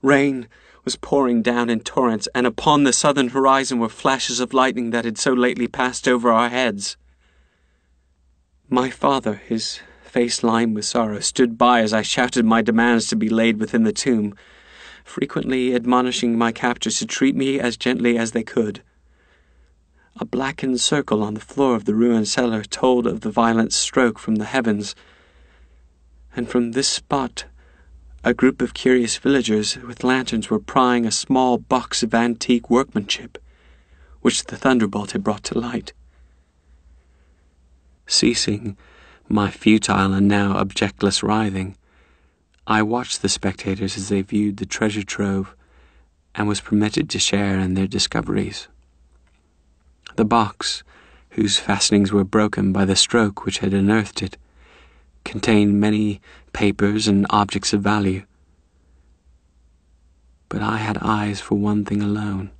Rain 0.01 0.47
was 0.83 0.95
pouring 0.95 1.41
down 1.41 1.69
in 1.69 1.81
torrents, 1.81 2.27
and 2.33 2.47
upon 2.47 2.83
the 2.83 2.93
southern 2.93 3.29
horizon 3.29 3.79
were 3.79 3.89
flashes 3.89 4.39
of 4.39 4.53
lightning 4.53 4.89
that 4.89 5.05
had 5.05 5.17
so 5.17 5.31
lately 5.31 5.67
passed 5.67 6.07
over 6.07 6.31
our 6.31 6.49
heads. 6.49 6.97
My 8.67 8.89
father, 8.89 9.35
his 9.35 9.79
face 10.01 10.43
lined 10.43 10.75
with 10.75 10.85
sorrow, 10.85 11.19
stood 11.19 11.57
by 11.57 11.81
as 11.81 11.93
I 11.93 12.01
shouted 12.01 12.45
my 12.45 12.61
demands 12.61 13.07
to 13.07 13.15
be 13.15 13.29
laid 13.29 13.59
within 13.59 13.83
the 13.83 13.93
tomb, 13.93 14.35
frequently 15.03 15.75
admonishing 15.75 16.37
my 16.37 16.51
captors 16.51 16.97
to 16.99 17.05
treat 17.05 17.35
me 17.35 17.59
as 17.59 17.77
gently 17.77 18.17
as 18.17 18.31
they 18.31 18.43
could. 18.43 18.81
A 20.19 20.25
blackened 20.25 20.81
circle 20.81 21.23
on 21.23 21.35
the 21.35 21.39
floor 21.39 21.75
of 21.75 21.85
the 21.85 21.95
ruined 21.95 22.27
cellar 22.27 22.63
told 22.63 23.05
of 23.05 23.21
the 23.21 23.31
violent 23.31 23.71
stroke 23.71 24.19
from 24.19 24.35
the 24.35 24.45
heavens, 24.45 24.95
and 26.35 26.49
from 26.49 26.71
this 26.71 26.87
spot 26.87 27.45
a 28.23 28.33
group 28.33 28.61
of 28.61 28.73
curious 28.73 29.17
villagers 29.17 29.77
with 29.77 30.03
lanterns 30.03 30.49
were 30.49 30.59
prying 30.59 31.05
a 31.05 31.11
small 31.11 31.57
box 31.57 32.03
of 32.03 32.13
antique 32.13 32.69
workmanship, 32.69 33.37
which 34.21 34.45
the 34.45 34.57
thunderbolt 34.57 35.11
had 35.11 35.23
brought 35.23 35.43
to 35.43 35.57
light. 35.57 35.93
Ceasing, 38.05 38.77
my 39.27 39.49
futile 39.49 40.13
and 40.13 40.27
now 40.27 40.57
objectless 40.57 41.23
writhing, 41.23 41.75
I 42.67 42.83
watched 42.83 43.21
the 43.21 43.29
spectators 43.29 43.97
as 43.97 44.09
they 44.09 44.21
viewed 44.21 44.57
the 44.57 44.65
treasure 44.67 45.03
trove 45.03 45.55
and 46.35 46.47
was 46.47 46.61
permitted 46.61 47.09
to 47.09 47.19
share 47.19 47.57
in 47.57 47.73
their 47.73 47.87
discoveries. 47.87 48.67
The 50.15 50.25
box, 50.25 50.83
whose 51.31 51.57
fastenings 51.57 52.11
were 52.11 52.23
broken 52.23 52.71
by 52.71 52.85
the 52.85 52.95
stroke 52.95 53.45
which 53.45 53.59
had 53.59 53.73
unearthed 53.73 54.21
it, 54.21 54.37
contained 55.23 55.79
many 55.79 56.21
papers 56.53 57.07
and 57.07 57.25
objects 57.29 57.73
of 57.73 57.81
value. 57.81 58.23
But 60.49 60.61
I 60.61 60.77
had 60.77 60.97
eyes 60.99 61.39
for 61.39 61.55
one 61.55 61.85
thing 61.85 62.01
alone. 62.01 62.51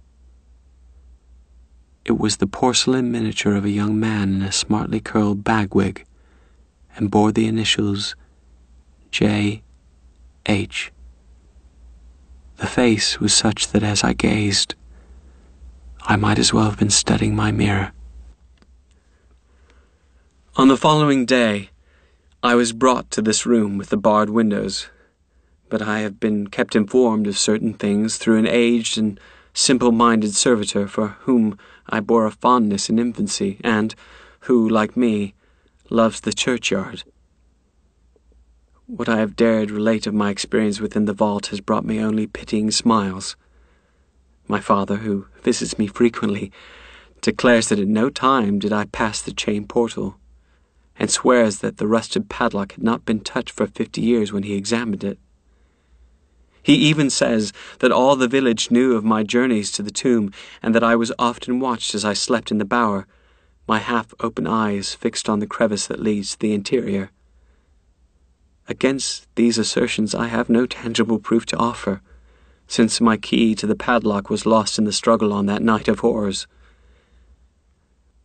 It 2.06 2.18
was 2.18 2.38
the 2.38 2.48
porcelain 2.48 3.12
miniature 3.12 3.56
of 3.56 3.66
a 3.66 3.70
young 3.70 4.00
man 4.00 4.36
in 4.36 4.42
a 4.42 4.52
smartly 4.52 5.00
curled 5.00 5.44
bagwig, 5.44 6.06
and 6.96 7.12
bore 7.12 7.32
the 7.32 7.48
initials 7.48 8.16
J. 9.12 9.62
H. 10.46 10.92
The 12.58 12.68
face 12.68 13.20
was 13.20 13.34
such 13.34 13.68
that 13.70 13.84
as 13.84 14.04
I 14.04 14.14
gazed, 14.14 14.76
I 16.04 16.16
might 16.16 16.40
as 16.40 16.54
well 16.54 16.66
have 16.66 16.80
been 16.80 16.90
studying 16.90 17.36
my 17.36 17.52
mirror. 17.52 17.92
On 20.56 20.68
the 20.68 20.78
following 20.78 21.26
day, 21.26 21.70
I 22.44 22.56
was 22.56 22.74
brought 22.74 23.12
to 23.12 23.22
this 23.22 23.46
room 23.46 23.78
with 23.78 23.90
the 23.90 23.98
barred 23.98 24.32
windows, 24.32 24.88
but 25.70 25.80
I 25.80 26.00
have 26.00 26.20
been 26.20 26.48
kept 26.48 26.76
informed 26.76 27.28
of 27.28 27.38
certain 27.38 27.76
things 27.76 28.18
through 28.18 28.40
an 28.40 28.48
aged 28.48 28.98
and 28.98 29.20
simple 29.54 29.92
minded 29.92 30.34
servitor 30.34 30.88
for 30.88 31.10
whom 31.20 31.56
I 31.88 32.00
bore 32.00 32.26
a 32.26 32.32
fondness 32.32 32.90
in 32.90 32.98
infancy, 32.98 33.60
and 33.64 33.94
who, 34.42 34.68
like 34.68 34.98
me, 34.98 35.36
loves 35.92 36.22
the 36.22 36.34
churchyard. 36.34 37.04
What 38.88 39.08
I 39.08 39.18
have 39.18 39.36
dared 39.36 39.70
relate 39.70 40.08
of 40.08 40.16
my 40.16 40.32
experience 40.32 40.80
within 40.80 41.06
the 41.06 41.14
vault 41.14 41.48
has 41.48 41.62
brought 41.62 41.86
me 41.86 42.00
only 42.00 42.26
pitying 42.26 42.72
smiles. 42.72 43.36
My 44.48 44.60
father, 44.60 44.96
who 44.98 45.28
visits 45.44 45.78
me 45.78 45.86
frequently, 45.86 46.52
declares 47.22 47.70
that 47.70 47.78
at 47.78 47.88
no 47.88 48.10
time 48.10 48.58
did 48.58 48.74
I 48.74 48.86
pass 48.86 49.22
the 49.22 49.32
chain 49.32 49.68
portal 49.68 50.18
and 50.98 51.10
swears 51.10 51.60
that 51.60 51.78
the 51.78 51.88
rusted 51.88 52.30
padlock 52.30 52.74
had 52.74 52.84
not 52.84 53.06
been 53.06 53.20
touched 53.20 53.52
for 53.52 53.68
fifty 53.68 54.02
years 54.02 54.32
when 54.32 54.44
he 54.44 54.56
examined 54.56 55.04
it. 55.04 55.20
He 56.64 56.76
even 56.76 57.10
says 57.10 57.52
that 57.80 57.92
all 57.92 58.16
the 58.16 58.28
village 58.28 58.70
knew 58.70 58.96
of 58.96 59.04
my 59.04 59.24
journeys 59.24 59.72
to 59.72 59.84
the 59.84 59.92
tomb, 59.92 60.32
and 60.62 60.76
that 60.76 60.84
I 60.84 60.96
was 60.96 61.12
often 61.18 61.60
watched 61.60 61.96
as 61.96 62.06
I 62.06 62.14
slept 62.14 62.52
in 62.52 62.60
the 62.60 62.66
bower, 62.66 63.08
my 63.68 63.80
half 63.80 64.14
open 64.20 64.46
eyes 64.46 64.94
fixed 64.94 65.28
on 65.28 65.40
the 65.40 65.48
crevice 65.48 65.88
that 65.88 66.00
leads 66.00 66.32
to 66.32 66.40
the 66.40 66.54
interior. 66.54 67.10
Against 68.68 69.28
these 69.36 69.58
assertions 69.58 70.14
I 70.14 70.28
have 70.28 70.50
no 70.50 70.66
tangible 70.66 71.20
proof 71.20 71.46
to 71.48 71.58
offer, 71.58 72.02
since 72.68 73.02
my 73.02 73.18
key 73.18 73.56
to 73.56 73.68
the 73.68 73.76
padlock 73.76 74.30
was 74.30 74.46
lost 74.46 74.78
in 74.78 74.86
the 74.86 74.94
struggle 74.94 75.34
on 75.34 75.46
that 75.48 75.62
night 75.62 75.88
of 75.88 76.00
horrors. 76.00 76.48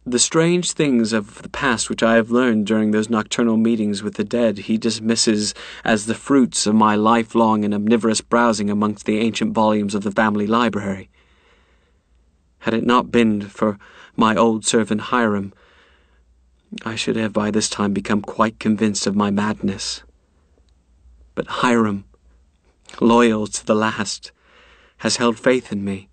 The 0.09 0.21
strange 0.21 0.71
things 0.71 1.12
of 1.12 1.42
the 1.42 1.49
past 1.49 1.90
which 1.90 2.01
I 2.01 2.14
have 2.14 2.31
learned 2.31 2.64
during 2.64 2.92
those 2.92 3.11
nocturnal 3.11 3.57
meetings 3.57 4.05
with 4.05 4.14
the 4.14 4.23
dead 4.23 4.59
he 4.59 4.79
dismisses 4.79 5.53
as 5.85 6.07
the 6.07 6.14
fruits 6.14 6.64
of 6.64 6.77
my 6.77 6.95
lifelong 6.95 7.64
and 7.64 7.75
omnivorous 7.75 8.21
browsing 8.21 8.71
amongst 8.71 9.05
the 9.05 9.19
ancient 9.19 9.53
volumes 9.53 9.97
of 9.97 10.05
the 10.05 10.12
family 10.12 10.47
library. 10.47 11.11
Had 12.61 12.73
it 12.73 12.87
not 12.87 13.11
been 13.11 13.40
for 13.42 13.79
my 14.14 14.37
old 14.37 14.64
servant 14.64 15.01
Hiram, 15.01 15.53
I 16.85 16.95
should 16.95 17.16
have 17.16 17.33
by 17.33 17.51
this 17.51 17.69
time 17.69 17.92
become 17.92 18.23
quite 18.23 18.61
convinced 18.61 19.09
of 19.09 19.16
my 19.16 19.33
madness. 19.33 20.05
But 21.35 21.49
Hiram, 21.49 22.05
loyal 23.01 23.49
to 23.49 23.66
the 23.66 23.75
last, 23.75 24.31
has 24.99 25.16
held 25.16 25.37
faith 25.37 25.73
in 25.73 25.85
me 25.85 26.09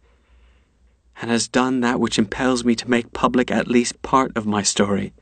and 1.21 1.29
has 1.31 1.47
done 1.47 1.81
that 1.81 1.99
which 1.99 2.17
impels 2.17 2.63
me 2.63 2.75
to 2.75 2.89
make 2.89 3.13
public 3.13 3.51
at 3.51 3.67
least 3.67 4.01
part 4.01 4.35
of 4.35 4.45
my 4.45 4.61
story. 4.61 5.13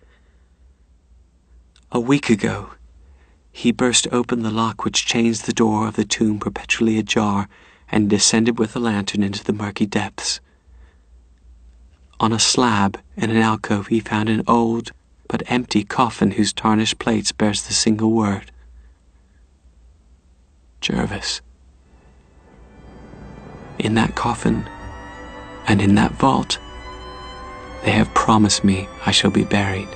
A 1.91 1.99
week 1.99 2.30
ago, 2.30 2.71
he 3.51 3.71
burst 3.71 4.08
open 4.12 4.43
the 4.43 4.51
lock 4.51 4.86
which 4.86 5.06
chains 5.06 5.41
the 5.41 5.54
door 5.54 5.88
of 5.88 5.95
the 5.95 6.06
tomb 6.06 6.39
perpetually 6.39 6.97
ajar 6.97 7.49
and 7.91 8.10
descended 8.10 8.58
with 8.58 8.75
a 8.75 8.80
lantern 8.80 9.21
into 9.21 9.43
the 9.43 9.54
murky 9.54 9.86
depths. 9.86 10.39
On 12.19 12.32
a 12.32 12.39
slab 12.39 12.99
in 13.17 13.30
an 13.30 13.38
alcove, 13.38 13.88
he 13.88 13.99
found 13.99 14.30
an 14.30 14.43
old 14.47 14.91
but 15.27 15.43
empty 15.47 15.84
coffin 15.84 16.32
whose 16.32 16.54
tarnished 16.54 16.99
plates 16.99 17.32
bears 17.32 17.63
the 17.63 17.73
single 17.73 18.12
word 18.12 18.51
Jervas. 20.82 21.41
In 23.77 23.93
that 23.95 24.15
coffin, 24.15 24.67
and 25.67 25.82
in 25.82 25.95
that 25.95 26.12
vault 26.13 26.58
they 27.84 27.91
have 27.91 28.13
promised 28.13 28.63
me 28.63 28.88
I 29.06 29.12
shall 29.12 29.32
be 29.32 29.43
buried. 29.43 29.88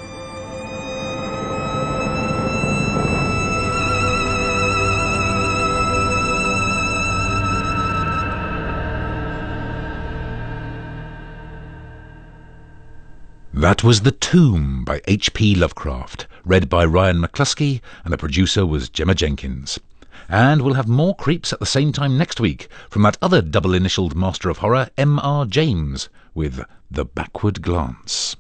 That 13.54 13.84
was 13.84 14.01
The 14.01 14.12
Tomb 14.12 14.84
by 14.84 15.01
H.P. 15.08 15.56
Lovecraft, 15.56 16.28
read 16.43 16.69
by 16.69 16.86
Ryan 16.86 17.17
McCluskey, 17.17 17.82
and 18.04 18.13
the 18.13 18.17
producer 18.17 18.65
was 18.65 18.89
Gemma 18.89 19.15
Jenkins. 19.15 19.80
And 20.27 20.61
we'll 20.61 20.73
have 20.73 20.88
more 20.88 21.15
creeps 21.15 21.53
at 21.53 21.59
the 21.59 21.65
same 21.65 21.91
time 21.91 22.17
next 22.17 22.39
week 22.39 22.67
from 22.89 23.03
that 23.03 23.17
other 23.21 23.41
double 23.41 23.73
initialed 23.73 24.15
master 24.15 24.49
of 24.49 24.57
horror, 24.57 24.89
M.R. 24.97 25.45
James, 25.45 26.09
with 26.33 26.61
The 26.89 27.05
Backward 27.05 27.61
Glance. 27.61 28.35